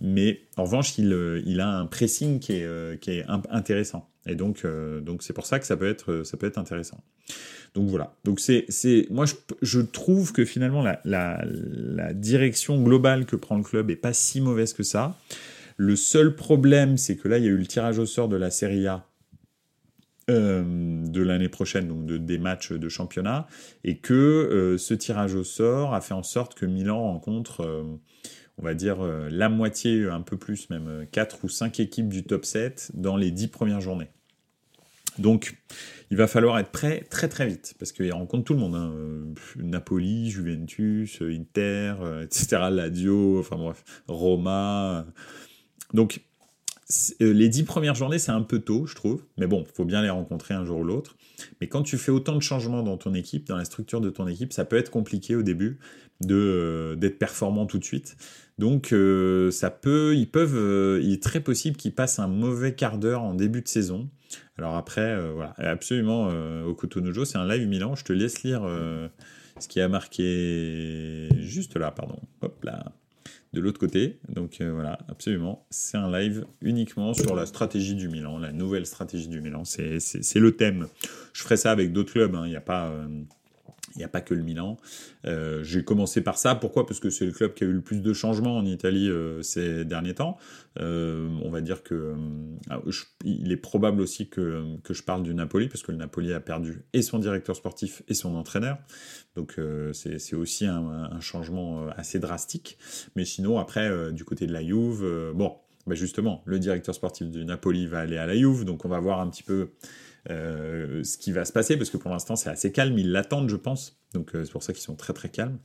mais 0.00 0.42
en 0.56 0.64
revanche 0.64 0.98
il, 0.98 1.42
il 1.46 1.60
a 1.60 1.68
un 1.68 1.86
pressing 1.86 2.40
qui 2.40 2.52
est, 2.54 3.00
qui 3.00 3.10
est 3.12 3.24
intéressant 3.50 4.10
et 4.26 4.34
donc, 4.34 4.64
euh, 4.64 5.00
donc 5.00 5.22
c'est 5.22 5.32
pour 5.32 5.46
ça 5.46 5.58
que 5.58 5.66
ça 5.66 5.76
peut 5.76 5.88
être, 5.88 6.22
ça 6.24 6.36
peut 6.36 6.46
être 6.46 6.58
intéressant. 6.58 7.02
Donc 7.74 7.88
voilà. 7.88 8.14
Donc 8.24 8.40
c'est, 8.40 8.64
c'est, 8.68 9.06
moi 9.10 9.24
je, 9.24 9.34
je, 9.62 9.80
trouve 9.80 10.32
que 10.32 10.44
finalement 10.44 10.82
la, 10.82 11.00
la, 11.04 11.42
la, 11.46 12.12
direction 12.12 12.82
globale 12.82 13.24
que 13.24 13.36
prend 13.36 13.56
le 13.56 13.62
club 13.62 13.90
est 13.90 13.96
pas 13.96 14.12
si 14.12 14.40
mauvaise 14.40 14.72
que 14.72 14.82
ça. 14.82 15.16
Le 15.76 15.96
seul 15.96 16.34
problème, 16.34 16.98
c'est 16.98 17.16
que 17.16 17.28
là 17.28 17.38
il 17.38 17.44
y 17.44 17.48
a 17.48 17.50
eu 17.50 17.56
le 17.56 17.66
tirage 17.66 17.98
au 17.98 18.06
sort 18.06 18.28
de 18.28 18.36
la 18.36 18.50
Serie 18.50 18.86
A 18.86 19.06
euh, 20.30 20.62
de 21.06 21.22
l'année 21.22 21.48
prochaine, 21.48 21.88
donc 21.88 22.06
de, 22.06 22.16
des 22.18 22.38
matchs 22.38 22.72
de 22.72 22.88
championnat, 22.88 23.46
et 23.84 23.98
que 23.98 24.14
euh, 24.14 24.78
ce 24.78 24.94
tirage 24.94 25.34
au 25.34 25.44
sort 25.44 25.94
a 25.94 26.00
fait 26.00 26.14
en 26.14 26.22
sorte 26.22 26.54
que 26.54 26.66
Milan 26.66 27.00
rencontre 27.00 27.88
on 28.60 28.62
va 28.62 28.74
dire 28.74 29.00
euh, 29.00 29.28
la 29.30 29.48
moitié, 29.48 30.08
un 30.08 30.20
peu 30.20 30.36
plus 30.36 30.68
même, 30.70 31.06
4 31.10 31.44
ou 31.44 31.48
5 31.48 31.80
équipes 31.80 32.08
du 32.08 32.24
top 32.24 32.44
7 32.44 32.90
dans 32.94 33.16
les 33.16 33.30
10 33.30 33.48
premières 33.48 33.80
journées. 33.80 34.10
Donc, 35.18 35.56
il 36.10 36.16
va 36.16 36.26
falloir 36.26 36.58
être 36.58 36.70
prêt 36.70 37.06
très 37.10 37.28
très 37.28 37.46
vite, 37.46 37.74
parce 37.78 37.92
qu'il 37.92 38.12
rencontre 38.12 38.44
tout 38.44 38.54
le 38.54 38.60
monde. 38.60 38.74
Hein. 38.74 38.92
Napoli, 39.56 40.30
Juventus, 40.30 41.20
Inter, 41.22 41.94
euh, 42.02 42.24
etc., 42.24 42.68
Ladio, 42.70 43.40
enfin 43.40 43.56
bref, 43.56 43.82
Roma. 44.08 45.06
Donc, 45.94 46.18
euh, 46.18 46.29
les 47.20 47.48
10 47.48 47.64
premières 47.64 47.94
journées, 47.94 48.18
c'est 48.18 48.32
un 48.32 48.42
peu 48.42 48.58
tôt, 48.58 48.86
je 48.86 48.94
trouve. 48.94 49.24
Mais 49.38 49.46
bon, 49.46 49.64
faut 49.74 49.84
bien 49.84 50.02
les 50.02 50.10
rencontrer 50.10 50.54
un 50.54 50.64
jour 50.64 50.78
ou 50.78 50.84
l'autre. 50.84 51.16
Mais 51.60 51.68
quand 51.68 51.82
tu 51.82 51.98
fais 51.98 52.10
autant 52.10 52.34
de 52.34 52.42
changements 52.42 52.82
dans 52.82 52.96
ton 52.96 53.14
équipe, 53.14 53.46
dans 53.46 53.56
la 53.56 53.64
structure 53.64 54.00
de 54.00 54.10
ton 54.10 54.26
équipe, 54.26 54.52
ça 54.52 54.64
peut 54.64 54.76
être 54.76 54.90
compliqué 54.90 55.36
au 55.36 55.42
début 55.42 55.78
de 56.20 56.96
d'être 56.98 57.18
performant 57.18 57.66
tout 57.66 57.78
de 57.78 57.84
suite. 57.84 58.16
Donc 58.58 58.92
euh, 58.92 59.50
ça 59.50 59.70
peut, 59.70 60.14
ils 60.14 60.30
peuvent, 60.30 60.56
euh, 60.56 61.00
il 61.02 61.14
est 61.14 61.22
très 61.22 61.40
possible 61.40 61.76
qu'ils 61.76 61.94
passent 61.94 62.18
un 62.18 62.28
mauvais 62.28 62.74
quart 62.74 62.98
d'heure 62.98 63.22
en 63.22 63.34
début 63.34 63.62
de 63.62 63.68
saison. 63.68 64.10
Alors 64.58 64.76
après, 64.76 65.00
euh, 65.00 65.32
voilà, 65.34 65.54
absolument 65.56 66.28
au 66.66 66.74
Cotonou 66.74 67.24
c'est 67.24 67.38
un 67.38 67.48
live 67.48 67.66
Milan. 67.66 67.94
Je 67.94 68.04
te 68.04 68.12
laisse 68.12 68.42
lire 68.42 68.62
ce 69.58 69.68
qui 69.68 69.80
a 69.80 69.88
marqué 69.88 71.28
juste 71.38 71.76
là, 71.76 71.90
pardon. 71.90 72.18
Hop 72.42 72.62
là, 72.64 72.92
de 73.52 73.60
l'autre 73.60 73.78
côté. 73.78 74.20
Donc 74.28 74.60
voilà, 74.60 74.98
absolument, 75.08 75.66
c'est 75.70 75.96
un 75.96 76.10
live 76.10 76.46
uniquement 76.60 77.14
sur 77.14 77.34
la 77.34 77.46
stratégie 77.46 77.94
du 77.94 78.08
Milan, 78.08 78.38
la 78.38 78.52
nouvelle 78.52 78.86
stratégie 78.86 79.28
du 79.28 79.40
Milan. 79.40 79.64
C'est 79.64 79.98
le 80.36 80.56
thème. 80.56 80.86
Je 81.32 81.42
ferai 81.42 81.56
ça 81.56 81.70
avec 81.70 81.92
d'autres 81.92 82.12
clubs. 82.12 82.34
Hein. 82.34 82.42
Il 82.46 82.50
n'y 82.50 82.56
a 82.56 82.60
pas 82.60 82.92
Il 83.94 83.98
n'y 83.98 84.04
a 84.04 84.08
pas 84.08 84.20
que 84.20 84.34
le 84.34 84.42
Milan. 84.42 84.76
Euh, 85.26 85.64
j'ai 85.64 85.82
commencé 85.82 86.20
par 86.20 86.38
ça. 86.38 86.54
Pourquoi? 86.54 86.86
Parce 86.86 87.00
que 87.00 87.10
c'est 87.10 87.26
le 87.26 87.32
club 87.32 87.54
qui 87.54 87.64
a 87.64 87.66
eu 87.66 87.72
le 87.72 87.80
plus 87.80 88.00
de 88.00 88.12
changements 88.12 88.56
en 88.56 88.64
Italie 88.64 89.08
euh, 89.08 89.42
ces 89.42 89.84
derniers 89.84 90.14
temps. 90.14 90.38
Euh, 90.78 91.28
on 91.42 91.50
va 91.50 91.60
dire 91.60 91.82
que 91.82 92.14
il 93.24 93.50
est 93.50 93.56
probable 93.56 94.00
aussi 94.00 94.28
que, 94.28 94.64
que 94.84 94.94
je 94.94 95.02
parle 95.02 95.24
du 95.24 95.34
Napoli, 95.34 95.68
parce 95.68 95.82
que 95.82 95.90
le 95.90 95.98
Napoli 95.98 96.32
a 96.32 96.40
perdu 96.40 96.82
et 96.92 97.02
son 97.02 97.18
directeur 97.18 97.56
sportif 97.56 98.02
et 98.06 98.14
son 98.14 98.36
entraîneur. 98.36 98.78
Donc 99.34 99.58
c'est 99.92 100.34
aussi 100.34 100.66
un, 100.66 101.20
changement 101.20 101.88
assez 101.96 102.18
drastique. 102.18 102.78
Mais 103.16 103.24
sinon, 103.24 103.58
après, 103.58 104.12
du 104.12 104.24
côté 104.24 104.46
de 104.46 104.52
la 104.52 104.64
Juve, 104.64 105.32
bon, 105.34 105.56
bah 105.86 105.94
justement, 105.94 106.42
le 106.44 106.58
directeur 106.58 106.94
sportif 106.94 107.28
du 107.30 107.44
Napoli 107.44 107.86
va 107.86 108.00
aller 108.00 108.16
à 108.16 108.26
la 108.26 108.36
Juve, 108.36 108.64
donc 108.64 108.84
on 108.84 108.88
va 108.88 109.00
voir 109.00 109.20
un 109.20 109.28
petit 109.28 109.42
peu 109.42 109.70
euh, 110.28 111.02
ce 111.02 111.16
qui 111.16 111.32
va 111.32 111.44
se 111.44 111.52
passer, 111.52 111.76
parce 111.76 111.90
que 111.90 111.96
pour 111.96 112.10
l'instant 112.10 112.36
c'est 112.36 112.50
assez 112.50 112.72
calme, 112.72 112.98
ils 112.98 113.10
l'attendent 113.10 113.48
je 113.48 113.56
pense, 113.56 114.00
donc 114.12 114.34
euh, 114.34 114.44
c'est 114.44 114.52
pour 114.52 114.62
ça 114.62 114.72
qu'ils 114.72 114.82
sont 114.82 114.96
très 114.96 115.12
très 115.12 115.28
calmes. 115.28 115.58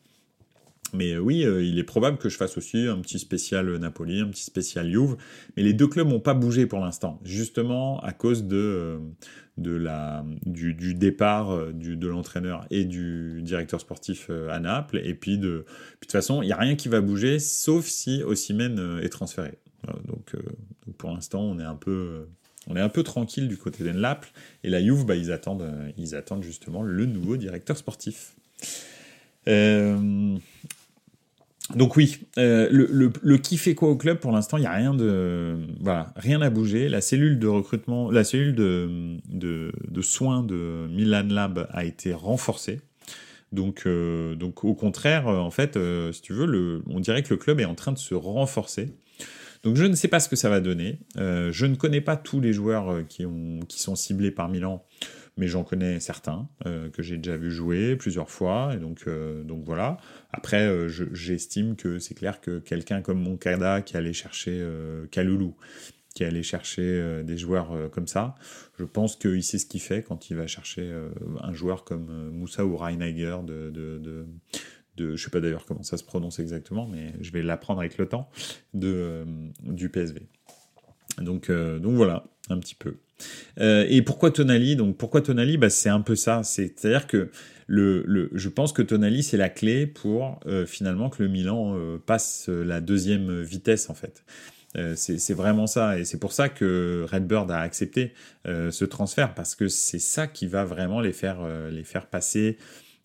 Mais 0.93 1.13
euh, 1.13 1.19
oui, 1.19 1.39
il 1.39 1.77
est 1.77 1.83
probable 1.83 2.17
que 2.17 2.29
je 2.29 2.37
fasse 2.37 2.57
aussi 2.57 2.87
un 2.87 2.99
petit 3.01 3.19
spécial 3.19 3.75
Napoli, 3.77 4.21
un 4.21 4.29
petit 4.29 4.43
spécial 4.43 4.89
Juve, 4.89 5.17
mais 5.57 5.63
les 5.63 5.73
deux 5.73 5.87
clubs 5.87 6.07
n'ont 6.07 6.21
pas 6.21 6.35
bougé 6.35 6.67
pour 6.67 6.79
l'instant, 6.79 7.19
justement 7.23 7.99
à 7.99 8.13
cause 8.13 8.45
de, 8.45 8.99
de 9.57 9.71
la, 9.71 10.23
du, 10.45 10.93
départ 10.93 11.73
de 11.73 12.07
l'entraîneur 12.07 12.65
et 12.69 12.85
du 12.85 13.41
directeur 13.41 13.81
sportif 13.81 14.29
à 14.49 14.59
Naples, 14.59 15.01
et 15.03 15.15
puis 15.15 15.37
de, 15.37 15.65
puis 15.99 16.01
de 16.01 16.01
toute 16.01 16.11
façon, 16.13 16.41
il 16.43 16.45
n'y 16.45 16.53
a 16.53 16.57
rien 16.57 16.75
qui 16.75 16.87
va 16.87 17.01
bouger, 17.01 17.39
sauf 17.39 17.85
si 17.87 18.23
Ossimène 18.23 18.99
est 19.01 19.09
transféré. 19.09 19.59
Donc 20.07 20.33
pour 20.97 21.11
l'instant, 21.11 21.41
on 21.41 21.59
est 21.59 21.63
un 21.63 21.75
peu 21.75 22.27
on 22.67 22.75
est 22.75 22.81
un 22.81 22.89
peu 22.89 23.03
tranquille 23.03 23.47
du 23.47 23.57
côté 23.57 23.83
d'Enlapl. 23.83 24.29
Et 24.63 24.69
la 24.69 24.81
Juve, 24.81 25.05
bah, 25.05 25.15
ils, 25.15 25.31
attendent, 25.31 25.61
euh, 25.61 25.89
ils 25.97 26.15
attendent 26.15 26.43
justement 26.43 26.81
le 26.81 27.05
nouveau 27.05 27.37
directeur 27.37 27.77
sportif. 27.77 28.35
Euh, 29.47 30.37
donc 31.75 31.95
oui, 31.95 32.19
euh, 32.37 32.67
le, 32.71 33.37
qui 33.37 33.57
fait 33.57 33.75
quoi 33.75 33.89
au 33.89 33.95
club 33.95 34.19
pour 34.19 34.31
l'instant, 34.31 34.57
il 34.57 34.61
n'y 34.61 34.67
a 34.67 34.73
rien 34.73 34.93
de 34.93 35.57
voilà, 35.79 36.13
rien 36.15 36.41
à 36.41 36.49
bouger. 36.49 36.89
La 36.89 37.01
cellule 37.01 37.39
de 37.39 37.47
recrutement, 37.47 38.11
la 38.11 38.23
cellule 38.23 38.55
de, 38.55 39.17
de, 39.27 40.01
soins 40.01 40.43
de 40.43 40.87
Milan 40.89 41.27
Lab 41.29 41.67
a 41.71 41.85
été 41.85 42.13
renforcée. 42.13 42.81
Donc, 43.51 43.85
au 43.85 44.73
contraire, 44.73 45.27
en 45.27 45.49
fait, 45.49 45.79
si 46.11 46.21
tu 46.21 46.33
veux, 46.33 46.83
on 46.87 46.99
dirait 46.99 47.23
que 47.23 47.33
le 47.33 47.37
club 47.37 47.59
est 47.61 47.65
en 47.65 47.75
train 47.75 47.93
de 47.93 47.97
se 47.97 48.13
renforcer. 48.13 48.93
Donc 49.65 49.77
je 49.77 49.83
ne 49.83 49.95
sais 49.95 50.07
pas 50.07 50.19
ce 50.19 50.29
que 50.29 50.35
ça 50.35 50.47
va 50.47 50.61
donner. 50.61 50.99
Euh, 51.17 51.51
je 51.51 51.65
ne 51.65 51.75
connais 51.75 51.99
pas 51.99 52.17
tous 52.17 52.39
les 52.39 52.53
joueurs 52.53 52.91
euh, 52.91 53.01
qui, 53.01 53.25
ont, 53.25 53.59
qui 53.67 53.81
sont 53.81 53.95
ciblés 53.95 54.29
par 54.29 54.47
Milan, 54.47 54.85
mais 55.37 55.47
j'en 55.47 55.63
connais 55.63 55.99
certains 55.99 56.47
euh, 56.67 56.91
que 56.91 57.01
j'ai 57.01 57.17
déjà 57.17 57.35
vu 57.35 57.49
jouer 57.49 57.95
plusieurs 57.95 58.29
fois. 58.29 58.75
Et 58.75 58.77
donc, 58.77 59.07
voilà. 59.65 59.97
Après, 60.31 60.87
j'estime 61.13 61.75
que 61.75 61.97
c'est 61.97 62.13
clair 62.13 62.41
que 62.41 62.59
quelqu'un 62.59 63.01
comme 63.01 63.19
Moncada 63.19 63.81
qui 63.81 63.97
allait 63.97 64.13
chercher 64.13 64.63
Kaloulou, 65.09 65.55
qui 66.13 66.23
allait 66.23 66.43
chercher 66.43 67.23
des 67.23 67.37
joueurs 67.37 67.89
comme 67.91 68.07
ça, 68.07 68.35
je 68.77 68.83
pense 68.83 69.15
qu'il 69.15 69.43
sait 69.43 69.57
ce 69.57 69.65
qu'il 69.65 69.81
fait 69.81 70.03
quand 70.03 70.29
il 70.29 70.35
va 70.35 70.45
chercher 70.45 70.93
un 71.41 71.53
joueur 71.53 71.85
comme 71.85 72.29
Moussa 72.31 72.65
ou 72.65 72.77
Reinegger 72.77 73.37
de, 73.45 73.71
de 73.71 73.97
de, 73.97 74.25
je 74.97 75.15
sais 75.15 75.29
pas 75.29 75.39
d'ailleurs 75.39 75.65
comment 75.65 75.83
ça 75.83 75.97
se 75.97 76.03
prononce 76.03 76.39
exactement, 76.39 76.87
mais 76.87 77.13
je 77.21 77.31
vais 77.31 77.41
l'apprendre 77.41 77.79
avec 77.79 77.97
le 77.97 78.07
temps, 78.07 78.29
de, 78.73 78.91
euh, 78.93 79.25
du 79.63 79.89
PSV. 79.89 80.21
Donc, 81.19 81.49
euh, 81.49 81.79
donc 81.79 81.95
voilà, 81.95 82.25
un 82.49 82.59
petit 82.59 82.75
peu. 82.75 82.97
Euh, 83.59 83.85
et 83.89 84.01
pourquoi 84.01 84.31
Tonali? 84.31 84.75
Donc 84.75 84.97
pourquoi 84.97 85.21
Tonali? 85.21 85.57
Bah, 85.57 85.69
C'est 85.69 85.89
un 85.89 86.01
peu 86.01 86.15
ça. 86.15 86.43
C'est-à-dire 86.43 87.07
que 87.07 87.29
je 87.69 88.49
pense 88.49 88.73
que 88.73 88.81
Tonali, 88.81 89.23
c'est 89.23 89.37
la 89.37 89.49
clé 89.49 89.87
pour 89.87 90.39
finalement 90.67 91.09
que 91.09 91.23
le 91.23 91.29
Milan 91.29 91.77
passe 92.05 92.49
la 92.49 92.81
deuxième 92.81 93.41
vitesse 93.41 93.89
en 93.89 93.95
fait. 93.95 94.23
c'est 94.95 95.33
vraiment 95.33 95.65
ça. 95.65 95.97
Et 95.97 96.03
c'est 96.03 96.19
pour 96.19 96.33
ça 96.33 96.49
que 96.49 97.05
Redbird 97.09 97.49
a 97.49 97.61
accepté 97.61 98.13
ce 98.45 98.85
transfert, 98.85 99.33
parce 99.33 99.55
que 99.55 99.67
c'est 99.67 99.99
ça 99.99 100.27
qui 100.27 100.45
va 100.45 100.65
vraiment 100.65 100.99
les 100.99 101.13
faire, 101.13 101.39
les 101.71 101.83
faire 101.83 102.05
passer 102.07 102.57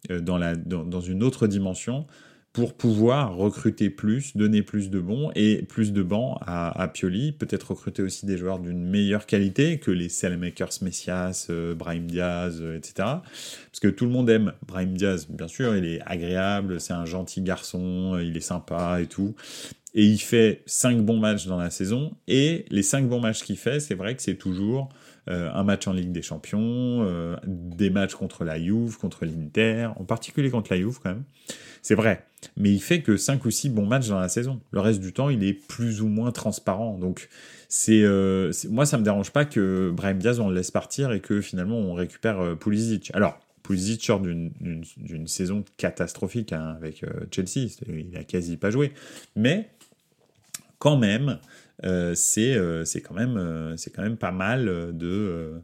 dans, 0.08 0.38
la, 0.38 0.56
dans, 0.56 1.00
une 1.00 1.22
autre 1.22 1.46
dimension 1.46 2.06
pour 2.52 2.74
pouvoir 2.74 3.36
recruter 3.36 3.90
plus, 3.90 4.36
donner 4.36 4.62
plus 4.62 4.90
de 4.90 4.98
bons 4.98 5.30
et 5.36 5.62
plus 5.62 5.92
de 5.92 6.02
bancs 6.02 6.36
à, 6.44 6.88
Pioli, 6.92 7.30
peut-être 7.30 7.70
recruter 7.70 8.02
aussi 8.02 8.26
des 8.26 8.36
joueurs 8.36 8.58
d'une 8.58 8.82
meilleure 8.82 9.26
qualité 9.26 9.78
que 9.78 9.92
les 9.92 10.08
Selmakers 10.08 10.82
Messias, 10.82 11.46
euh, 11.50 11.76
Brahim 11.76 12.06
Diaz, 12.08 12.58
euh, 12.60 12.76
etc. 12.76 12.94
Parce 12.96 13.80
que 13.80 13.86
tout 13.86 14.04
le 14.04 14.10
monde 14.10 14.28
aime 14.30 14.52
Brahim 14.66 14.96
Diaz, 14.96 15.28
bien 15.28 15.46
sûr, 15.46 15.76
il 15.76 15.84
est 15.84 16.00
agréable, 16.06 16.80
c'est 16.80 16.92
un 16.92 17.04
gentil 17.04 17.40
garçon, 17.42 18.18
il 18.20 18.36
est 18.36 18.40
sympa 18.40 19.00
et 19.00 19.06
tout. 19.06 19.36
Et 19.94 20.04
il 20.04 20.18
fait 20.18 20.62
cinq 20.66 20.98
bons 20.98 21.18
matchs 21.18 21.46
dans 21.46 21.58
la 21.58 21.70
saison, 21.70 22.12
et 22.26 22.64
les 22.70 22.82
cinq 22.82 23.08
bons 23.08 23.20
matchs 23.20 23.42
qu'il 23.42 23.58
fait, 23.58 23.78
c'est 23.80 23.94
vrai 23.94 24.16
que 24.16 24.22
c'est 24.22 24.36
toujours 24.36 24.88
euh, 25.28 25.50
un 25.52 25.64
match 25.64 25.86
en 25.86 25.92
Ligue 25.92 26.12
des 26.12 26.22
Champions, 26.22 26.60
euh, 27.04 27.36
des 27.46 27.90
matchs 27.90 28.14
contre 28.14 28.44
la 28.44 28.58
Juve, 28.58 28.96
contre 28.98 29.24
l'Inter, 29.24 29.90
en 29.96 30.04
particulier 30.04 30.50
contre 30.50 30.72
la 30.72 30.78
Juve 30.78 30.98
quand 31.02 31.10
même. 31.10 31.24
C'est 31.82 31.94
vrai, 31.94 32.24
mais 32.56 32.70
il 32.70 32.80
fait 32.80 33.02
que 33.02 33.16
5 33.16 33.44
ou 33.44 33.50
6 33.50 33.70
bons 33.70 33.86
matchs 33.86 34.08
dans 34.08 34.18
la 34.18 34.28
saison. 34.28 34.60
Le 34.70 34.80
reste 34.80 35.00
du 35.00 35.12
temps, 35.12 35.28
il 35.28 35.44
est 35.44 35.54
plus 35.54 36.02
ou 36.02 36.08
moins 36.08 36.30
transparent. 36.30 36.98
Donc 36.98 37.28
c'est 37.68 38.02
euh, 38.02 38.52
moi 38.68 38.86
ça 38.86 38.98
me 38.98 39.04
dérange 39.04 39.30
pas 39.30 39.44
que 39.44 39.90
Brahim 39.94 40.18
Diaz 40.18 40.40
on 40.40 40.48
le 40.48 40.54
laisse 40.54 40.70
partir 40.70 41.12
et 41.12 41.20
que 41.20 41.40
finalement 41.40 41.76
on 41.76 41.94
récupère 41.94 42.56
Pulisic. 42.58 43.10
Alors 43.14 43.38
Pulisic 43.62 44.04
sort 44.04 44.20
d'une 44.20 45.26
saison 45.26 45.64
catastrophique 45.76 46.52
hein, 46.52 46.74
avec 46.76 47.04
Chelsea, 47.30 47.68
il 47.88 48.16
a 48.16 48.24
quasi 48.24 48.56
pas 48.56 48.70
joué, 48.70 48.92
mais 49.36 49.68
quand 50.80 50.96
même, 50.96 51.38
euh, 51.84 52.14
euh, 52.38 52.84
c'est 52.84 53.00
quand 53.00 53.14
même 53.14 53.36
euh, 53.36 53.76
quand 53.94 54.02
même 54.02 54.16
pas 54.16 54.32
mal 54.32 54.66
de 54.92 55.60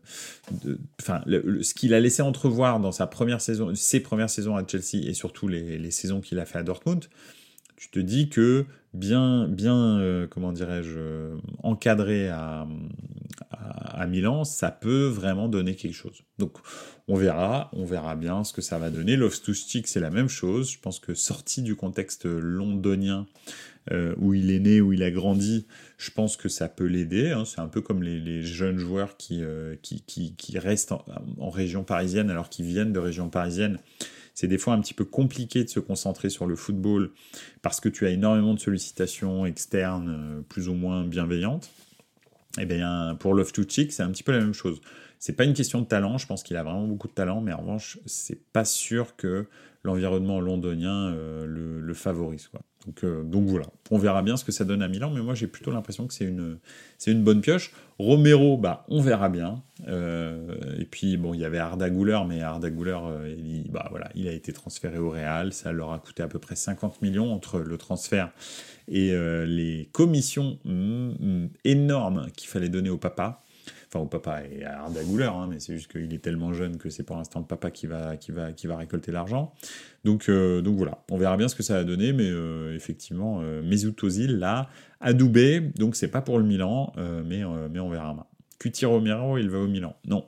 enfin 1.00 1.22
ce 1.26 1.74
qu'il 1.74 1.94
a 1.94 2.00
laissé 2.00 2.22
entrevoir 2.22 2.80
dans 2.80 2.92
sa 2.92 3.06
première 3.06 3.40
saison 3.40 3.74
ses 3.74 4.00
premières 4.00 4.30
saisons 4.30 4.56
à 4.56 4.66
Chelsea 4.66 5.06
et 5.06 5.14
surtout 5.14 5.48
les, 5.48 5.78
les 5.78 5.90
saisons 5.90 6.20
qu'il 6.20 6.38
a 6.38 6.46
fait 6.46 6.58
à 6.58 6.62
Dortmund 6.62 7.04
tu 7.76 7.90
te 7.90 7.98
dis 7.98 8.28
que 8.28 8.64
bien 8.94 9.46
bien 9.48 10.26
comment 10.30 10.52
dirais-je 10.52 11.36
encadré 11.62 12.28
à, 12.28 12.66
à, 13.50 14.06
Milan 14.06 14.44
ça 14.44 14.70
peut 14.70 15.06
vraiment 15.06 15.48
donner 15.48 15.74
quelque 15.74 15.94
chose 15.94 16.22
donc 16.38 16.52
on 17.06 17.16
verra 17.16 17.70
on 17.74 17.84
verra 17.84 18.16
bien 18.16 18.42
ce 18.44 18.54
que 18.54 18.62
ça 18.62 18.78
va 18.78 18.88
donner 18.88 19.16
Loftus-Cheek 19.16 19.86
c'est 19.86 20.00
la 20.00 20.10
même 20.10 20.28
chose 20.28 20.70
je 20.70 20.78
pense 20.78 20.98
que 20.98 21.12
sorti 21.12 21.60
du 21.60 21.76
contexte 21.76 22.24
londonien 22.24 23.26
euh, 23.92 24.14
où 24.18 24.34
il 24.34 24.50
est 24.50 24.58
né, 24.58 24.80
où 24.80 24.92
il 24.92 25.02
a 25.04 25.12
grandi, 25.12 25.66
je 25.96 26.10
pense 26.10 26.36
que 26.36 26.48
ça 26.48 26.68
peut 26.68 26.86
l'aider. 26.86 27.30
Hein. 27.30 27.44
C'est 27.44 27.60
un 27.60 27.68
peu 27.68 27.80
comme 27.80 28.02
les, 28.02 28.42
jeunes 28.42 28.78
joueurs 28.78 29.16
qui, 29.16 29.44
euh, 29.44 29.76
qui, 29.80 30.02
qui, 30.02 30.58
restent 30.58 30.92
en, 30.92 31.50
région 31.50 31.84
parisienne 31.84 32.28
alors 32.28 32.48
qu'ils 32.48 32.66
viennent 32.66 32.92
de 32.92 32.98
région 32.98 33.28
parisienne. 33.28 33.78
C'est 34.36 34.48
des 34.48 34.58
fois 34.58 34.74
un 34.74 34.80
petit 34.82 34.92
peu 34.92 35.06
compliqué 35.06 35.64
de 35.64 35.68
se 35.70 35.80
concentrer 35.80 36.28
sur 36.28 36.46
le 36.46 36.56
football 36.56 37.10
parce 37.62 37.80
que 37.80 37.88
tu 37.88 38.06
as 38.06 38.10
énormément 38.10 38.52
de 38.52 38.60
sollicitations 38.60 39.46
externes 39.46 40.10
euh, 40.10 40.42
plus 40.42 40.68
ou 40.68 40.74
moins 40.74 41.04
bienveillantes. 41.04 41.70
Et 42.58 42.62
eh 42.62 42.66
bien, 42.66 43.16
pour 43.18 43.34
Love 43.34 43.52
to 43.52 43.62
Chick, 43.66 43.92
c'est 43.92 44.02
un 44.02 44.10
petit 44.10 44.22
peu 44.22 44.32
la 44.32 44.40
même 44.40 44.52
chose. 44.52 44.80
C'est 45.18 45.32
pas 45.32 45.44
une 45.44 45.54
question 45.54 45.80
de 45.80 45.86
talent, 45.86 46.18
je 46.18 46.26
pense 46.26 46.42
qu'il 46.42 46.56
a 46.56 46.62
vraiment 46.62 46.86
beaucoup 46.86 47.08
de 47.08 47.14
talent, 47.14 47.40
mais 47.40 47.52
en 47.52 47.60
revanche, 47.60 47.98
c'est 48.04 48.42
pas 48.52 48.66
sûr 48.66 49.16
que 49.16 49.46
l'environnement 49.82 50.40
londonien 50.40 51.10
le, 51.12 51.80
le, 51.80 51.94
favorise. 51.94 52.50
Euh, 53.04 53.22
donc, 53.22 53.46
voilà, 53.46 53.66
on 53.90 53.98
verra 53.98 54.22
bien 54.22 54.36
ce 54.36 54.44
que 54.44 54.52
ça 54.52 54.64
donne 54.64 54.82
à 54.82 54.88
Milan, 54.88 55.10
mais 55.10 55.20
moi 55.20 55.34
j'ai 55.34 55.46
plutôt 55.46 55.70
l'impression 55.70 56.06
que 56.06 56.14
c'est 56.14 56.24
une, 56.24 57.22
bonne 57.22 57.40
pioche. 57.40 57.72
Romero, 57.98 58.56
bah, 58.56 58.84
on 58.88 59.00
verra 59.00 59.28
bien. 59.28 59.62
Euh, 59.88 60.54
et 60.78 60.84
puis 60.84 61.16
bon, 61.16 61.34
il 61.34 61.40
y 61.40 61.44
avait 61.44 61.58
Arda 61.58 61.88
Güler, 61.88 62.20
mais 62.28 62.42
Arda 62.42 62.68
euh, 62.68 63.34
il, 63.38 63.70
bah, 63.70 63.86
voilà, 63.90 64.10
il 64.14 64.28
a 64.28 64.32
été 64.32 64.52
transféré 64.52 64.98
au 64.98 65.10
Real, 65.10 65.52
ça 65.52 65.72
leur 65.72 65.92
a 65.92 65.98
coûté 65.98 66.22
à 66.22 66.28
peu 66.28 66.38
près 66.38 66.56
50 66.56 67.02
millions 67.02 67.32
entre 67.32 67.58
le 67.60 67.78
transfert 67.78 68.30
et 68.88 69.12
les 69.46 69.88
commissions 69.92 70.58
mm, 70.64 71.08
mm, 71.18 71.48
énormes 71.64 72.26
qu'il 72.36 72.48
fallait 72.48 72.68
donner 72.68 72.90
au 72.90 72.98
papa 72.98 73.42
au 74.00 74.06
papa 74.06 74.42
et 74.44 74.64
à 74.64 74.82
Arda 74.82 75.02
Güler, 75.02 75.24
hein, 75.24 75.46
mais 75.48 75.60
c'est 75.60 75.74
juste 75.74 75.90
qu'il 75.90 76.12
est 76.12 76.18
tellement 76.18 76.52
jeune 76.52 76.78
que 76.78 76.90
c'est 76.90 77.02
pour 77.02 77.16
l'instant 77.16 77.40
le 77.40 77.46
papa 77.46 77.70
qui 77.70 77.86
va, 77.86 78.16
qui 78.16 78.32
va, 78.32 78.52
qui 78.52 78.66
va 78.66 78.76
récolter 78.76 79.12
l'argent. 79.12 79.52
Donc, 80.04 80.28
euh, 80.28 80.62
donc 80.62 80.76
voilà, 80.76 81.04
on 81.10 81.18
verra 81.18 81.36
bien 81.36 81.48
ce 81.48 81.54
que 81.54 81.62
ça 81.62 81.74
va 81.74 81.84
donner, 81.84 82.12
mais 82.12 82.28
euh, 82.28 82.74
effectivement, 82.74 83.40
euh, 83.42 83.62
Mesut 83.62 83.94
Ozil 84.02 84.38
là, 84.38 84.68
adoubé, 85.00 85.60
donc 85.60 85.96
c'est 85.96 86.08
pas 86.08 86.22
pour 86.22 86.38
le 86.38 86.44
Milan, 86.44 86.92
mais, 86.96 87.42
mais 87.70 87.80
on 87.80 87.90
verra. 87.90 88.28
Cuti 88.58 88.86
Romero, 88.86 89.36
il 89.36 89.50
va 89.50 89.58
au 89.58 89.66
Milan. 89.66 89.96
Non, 90.06 90.26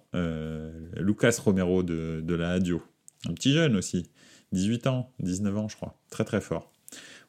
Lucas 0.97 1.37
Romero 1.43 1.83
de, 1.83 2.21
de 2.23 2.35
la 2.35 2.51
Adio, 2.51 2.83
un 3.29 3.33
petit 3.33 3.53
jeune 3.53 3.77
aussi, 3.77 4.11
18 4.53 4.87
ans, 4.87 5.13
19 5.21 5.57
ans 5.57 5.69
je 5.69 5.77
crois, 5.77 5.99
très 6.11 6.25
très 6.25 6.41
fort. 6.41 6.71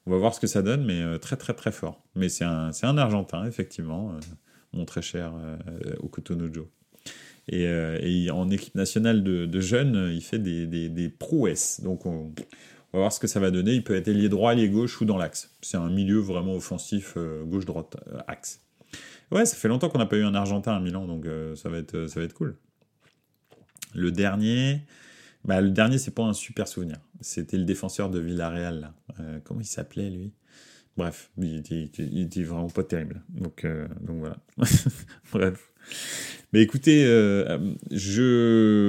On 0.05 0.11
va 0.11 0.17
voir 0.17 0.33
ce 0.33 0.39
que 0.39 0.47
ça 0.47 0.61
donne, 0.61 0.83
mais 0.83 1.19
très 1.19 1.37
très 1.37 1.53
très 1.53 1.71
fort. 1.71 2.03
Mais 2.15 2.27
c'est 2.27 2.43
un, 2.43 2.71
un 2.83 2.97
Argentin, 2.97 3.45
effectivement 3.45 4.19
mon 4.73 4.85
très 4.85 5.01
cher 5.01 5.33
euh, 5.35 5.95
Okutono 5.99 6.51
Joe. 6.51 6.65
Et, 7.51 8.29
en 8.29 8.49
équipe 8.51 8.75
nationale 8.75 9.23
de, 9.23 9.59
jeunes, 9.59 10.11
il 10.13 10.21
fait 10.21 10.37
des, 10.37 10.67
des, 10.67 11.09
prouesses. 11.09 11.81
Donc 11.81 12.05
on, 12.05 12.31
va 12.93 12.99
voir 12.99 13.13
ce 13.13 13.19
que 13.19 13.25
ça 13.25 13.39
va 13.39 13.49
donner. 13.49 13.73
Il 13.73 13.83
peut 13.83 13.95
être 13.95 14.07
ailier 14.07 14.29
droit, 14.29 14.53
ailier 14.53 14.69
gauche 14.69 15.01
ou 15.01 15.05
dans 15.05 15.17
l'axe. 15.17 15.55
C'est 15.61 15.77
un 15.77 15.89
milieu 15.89 16.19
vraiment 16.19 16.53
offensif, 16.53 17.17
gauche-droite, 17.45 17.97
axe. 18.27 18.61
Ouais, 19.31 19.45
ça 19.45 19.55
fait 19.55 19.67
longtemps 19.67 19.89
qu'on 19.89 19.97
n'a 19.97 20.05
pas 20.05 20.17
eu 20.17 20.23
un 20.23 20.35
Argentin 20.35 20.73
à 20.73 20.79
Milan, 20.79 21.07
donc 21.07 21.25
ça, 21.55 21.69
va 21.69 21.79
être, 21.79 22.05
ça 22.05 22.19
va 22.19 22.25
être 22.25 22.33
cool. 22.33 22.55
Le 23.95 24.11
dernier, 24.11 24.81
bah, 25.45 25.61
le 25.61 25.69
dernier, 25.69 25.97
c'est 25.97 26.13
pas 26.13 26.23
un 26.23 26.33
super 26.33 26.67
souvenir. 26.67 26.97
C'était 27.21 27.57
le 27.57 27.65
défenseur 27.65 28.09
de 28.09 28.19
Villarreal. 28.19 28.93
Euh, 29.19 29.39
comment 29.43 29.61
il 29.61 29.65
s'appelait, 29.65 30.09
lui? 30.09 30.33
Bref, 30.99 31.31
il 31.37 31.57
était, 31.57 32.43
vraiment 32.43 32.67
pas 32.67 32.83
terrible. 32.83 33.21
Donc, 33.29 33.63
euh, 33.63 33.87
voilà. 34.01 34.35
Bref. 35.31 35.71
Mais 36.51 36.61
écoutez, 36.61 37.05
euh, 37.05 37.57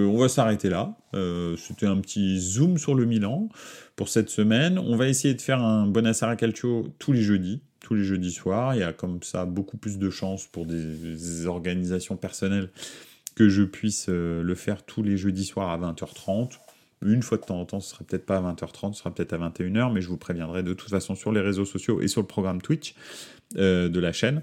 on 0.09 0.18
va 0.18 0.29
s'arrêter 0.29 0.68
là. 0.68 0.96
C'était 1.57 1.87
un 1.87 1.99
petit 1.99 2.40
zoom 2.40 2.79
sur 2.79 2.96
le 2.96 3.05
Milan 3.05 3.49
pour 3.94 4.09
cette 4.09 4.29
semaine. 4.29 4.77
On 4.79 4.96
va 4.96 5.07
essayer 5.07 5.35
de 5.35 5.40
faire 5.40 5.62
un 5.62 5.87
Bonassara 5.87 6.35
Calcio 6.35 6.92
tous 6.99 7.12
les 7.12 7.23
jeudis 7.23 7.62
tous 7.79 7.94
les 7.94 8.05
jeudis 8.05 8.33
soirs. 8.33 8.75
Il 8.75 8.81
y 8.81 8.85
a 8.85 8.92
comme 8.92 9.23
ça 9.23 9.46
beaucoup 9.46 9.79
plus 9.79 9.99
de 9.99 10.11
chances 10.11 10.46
pour 10.46 10.66
des 10.66 11.46
organisations 11.46 12.16
personnelles 12.16 12.68
que 13.35 13.49
je 13.49 13.62
puisse 13.62 14.07
euh, 14.11 14.42
le 14.42 14.55
faire 14.55 14.85
tous 14.85 15.03
les 15.03 15.16
jeudis 15.16 15.46
soirs 15.46 15.70
à 15.70 15.79
20h30. 15.79 16.59
Une 17.03 17.23
fois 17.23 17.39
de 17.39 17.45
temps 17.45 17.61
en 17.61 17.65
temps, 17.65 17.81
ce 17.81 17.91
sera 17.91 18.05
peut-être 18.05 18.27
pas 18.27 18.37
à 18.37 18.43
20h30, 18.43 18.93
ce 18.93 19.01
sera 19.01 19.11
peut-être 19.11 19.33
à 19.33 19.39
21h, 19.39 19.93
mais 19.93 20.03
je 20.03 20.09
vous 20.09 20.19
préviendrai 20.19 20.63
de 20.63 20.75
toute 20.75 20.91
façon 20.91 21.15
sur 21.15 21.33
les 21.33 21.41
réseaux 21.41 21.65
sociaux 21.65 22.01
et 22.01 22.09
sur 22.09 22.21
le 22.21 22.27
programme 22.27 22.61
Twitch 22.61 22.95
euh, 23.57 23.89
de 23.89 24.01
la 24.01 24.13
chaîne. 24.13 24.43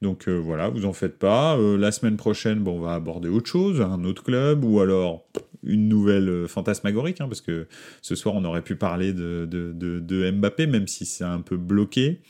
Donc 0.00 0.28
euh, 0.28 0.36
voilà, 0.36 0.68
vous 0.68 0.86
en 0.86 0.92
faites 0.92 1.18
pas. 1.18 1.56
la 1.56 1.92
semaine 1.92 2.16
prochaine, 2.16 2.66
on 2.66 2.80
va 2.80 2.94
aborder 2.94 3.28
autre 3.28 3.48
chose, 3.48 3.80
un 3.80 4.04
autre 4.04 4.22
club, 4.22 4.64
ou 4.64 4.80
alors 4.80 5.26
une 5.62 5.88
nouvelle 5.88 6.28
euh, 6.28 6.48
fantasmagorique, 6.48 7.20
hein, 7.20 7.28
parce 7.28 7.40
que 7.40 7.66
ce 8.02 8.14
soir 8.14 8.34
on 8.34 8.44
aurait 8.44 8.62
pu 8.62 8.76
parler 8.76 9.12
de, 9.12 10.30
Mbappé, 10.32 10.66
même 10.66 10.86
si 10.86 11.06
c'est 11.06 11.24
un 11.24 11.40
peu 11.40 11.56
bloqué. 11.56 12.20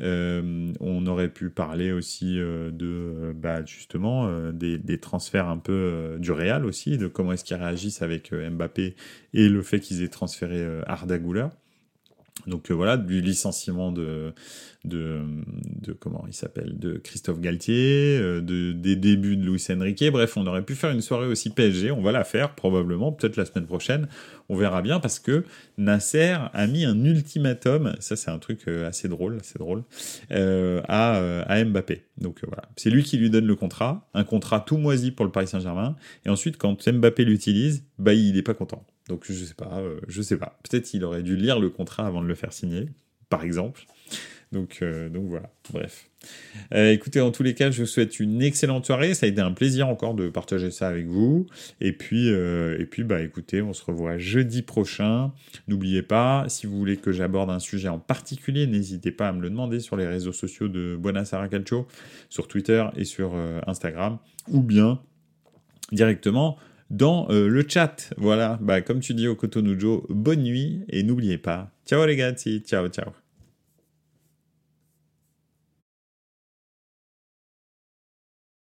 Euh, 0.00 0.72
on 0.80 1.06
aurait 1.06 1.28
pu 1.28 1.50
parler 1.50 1.92
aussi 1.92 2.38
euh, 2.38 2.70
de 2.70 3.32
bah, 3.34 3.64
justement 3.64 4.30
des, 4.52 4.98
transferts 5.00 5.48
un 5.48 5.58
peu 5.58 6.16
du 6.18 6.32
Real 6.32 6.64
aussi, 6.64 6.96
de 6.98 7.06
comment 7.06 7.32
est-ce 7.32 7.44
qu'ils 7.44 7.56
réagissent 7.56 8.02
avec 8.02 8.32
Mbappé 8.32 8.96
et 9.34 9.48
le 9.48 9.62
fait 9.62 9.80
qu'ils 9.80 10.02
aient 10.02 10.08
transféré 10.08 10.64
Arda 10.86 11.18
Güler. 11.18 11.48
Donc 12.46 12.70
voilà, 12.70 12.96
du 12.96 13.20
licenciement 13.20 13.90
de, 13.90 14.32
comment 15.98 16.24
il 16.28 16.34
s'appelle, 16.34 16.78
de 16.78 16.96
Christophe 16.98 17.40
Galtier, 17.40 18.18
euh, 18.20 18.40
de, 18.40 18.72
des 18.72 18.94
débuts 18.94 19.36
de 19.36 19.44
Luis 19.44 19.64
Enrique. 19.70 20.04
Bref, 20.12 20.36
on 20.36 20.46
aurait 20.46 20.62
pu 20.62 20.74
faire 20.74 20.90
une 20.90 21.00
soirée 21.00 21.26
aussi 21.26 21.50
PSG. 21.50 21.90
On 21.90 22.02
va 22.02 22.12
la 22.12 22.22
faire 22.22 22.54
probablement, 22.54 23.10
peut-être 23.10 23.36
la 23.36 23.46
semaine 23.46 23.66
prochaine. 23.66 24.06
On 24.48 24.56
verra 24.56 24.80
bien 24.80 25.00
parce 25.00 25.18
que 25.18 25.44
Nasser 25.76 26.36
a 26.52 26.66
mis 26.68 26.84
un 26.84 27.04
ultimatum. 27.04 27.96
Ça, 27.98 28.14
c'est 28.14 28.30
un 28.30 28.38
truc 28.38 28.60
euh, 28.68 28.86
assez 28.86 29.08
drôle, 29.08 29.38
assez 29.40 29.58
drôle, 29.58 29.82
euh, 30.30 30.82
à, 30.88 31.16
à 31.48 31.64
Mbappé. 31.64 32.04
Donc 32.18 32.40
voilà, 32.46 32.62
c'est 32.76 32.90
lui 32.90 33.02
qui 33.02 33.16
lui 33.16 33.28
donne 33.28 33.46
le 33.46 33.56
contrat, 33.56 34.08
un 34.14 34.24
contrat 34.24 34.60
tout 34.60 34.76
moisi 34.76 35.10
pour 35.10 35.24
le 35.24 35.32
Paris 35.32 35.48
Saint-Germain. 35.48 35.96
Et 36.24 36.28
ensuite, 36.28 36.58
quand 36.58 36.88
Mbappé 36.88 37.24
l'utilise, 37.24 37.82
bah 37.98 38.14
il 38.14 38.34
n'est 38.34 38.42
pas 38.42 38.54
content. 38.54 38.84
Donc 39.08 39.24
je 39.26 39.32
sais 39.32 39.54
pas, 39.54 39.82
je 40.08 40.22
sais 40.22 40.36
pas. 40.36 40.58
Peut-être 40.68 40.84
qu'il 40.84 41.04
aurait 41.04 41.22
dû 41.22 41.36
lire 41.36 41.60
le 41.60 41.70
contrat 41.70 42.06
avant 42.06 42.22
de 42.22 42.26
le 42.26 42.34
faire 42.34 42.52
signer, 42.52 42.88
par 43.28 43.44
exemple. 43.44 43.86
Donc, 44.52 44.78
euh, 44.82 45.08
donc 45.08 45.26
voilà, 45.26 45.50
bref. 45.72 46.08
Euh, 46.72 46.92
écoutez, 46.92 47.20
en 47.20 47.30
tous 47.30 47.42
les 47.42 47.54
cas, 47.54 47.70
je 47.70 47.82
vous 47.82 47.86
souhaite 47.86 48.20
une 48.20 48.42
excellente 48.42 48.86
soirée. 48.86 49.14
Ça 49.14 49.26
a 49.26 49.28
été 49.28 49.40
un 49.40 49.52
plaisir 49.52 49.88
encore 49.88 50.14
de 50.14 50.28
partager 50.28 50.70
ça 50.70 50.88
avec 50.88 51.06
vous. 51.06 51.46
Et 51.80 51.92
puis, 51.92 52.30
euh, 52.30 52.78
et 52.78 52.86
puis 52.86 53.02
bah, 53.02 53.20
écoutez, 53.22 53.60
on 53.60 53.72
se 53.72 53.84
revoit 53.84 54.18
jeudi 54.18 54.62
prochain. 54.62 55.32
N'oubliez 55.66 56.02
pas, 56.02 56.44
si 56.48 56.66
vous 56.66 56.78
voulez 56.78 56.96
que 56.96 57.10
j'aborde 57.10 57.50
un 57.50 57.58
sujet 57.58 57.88
en 57.88 57.98
particulier, 57.98 58.66
n'hésitez 58.66 59.10
pas 59.10 59.28
à 59.28 59.32
me 59.32 59.42
le 59.42 59.50
demander 59.50 59.80
sur 59.80 59.96
les 59.96 60.06
réseaux 60.06 60.32
sociaux 60.32 60.68
de 60.68 60.96
Buonasera 60.96 61.48
Calcio, 61.48 61.86
sur 62.28 62.46
Twitter 62.46 62.84
et 62.96 63.04
sur 63.04 63.34
Instagram, 63.66 64.18
ou 64.48 64.62
bien 64.62 65.00
directement 65.92 66.56
dans 66.90 67.26
le 67.28 67.64
chat. 67.68 68.12
Voilà, 68.16 68.58
bah, 68.60 68.80
comme 68.80 69.00
tu 69.00 69.14
dis 69.14 69.28
au 69.28 69.34
Kotonujo, 69.34 70.06
bonne 70.08 70.42
nuit 70.42 70.82
et 70.88 71.02
n'oubliez 71.02 71.38
pas. 71.38 71.70
Ciao 71.86 72.04
les 72.06 72.16
gars, 72.16 72.32
ciao 72.32 72.88
ciao. 72.88 73.25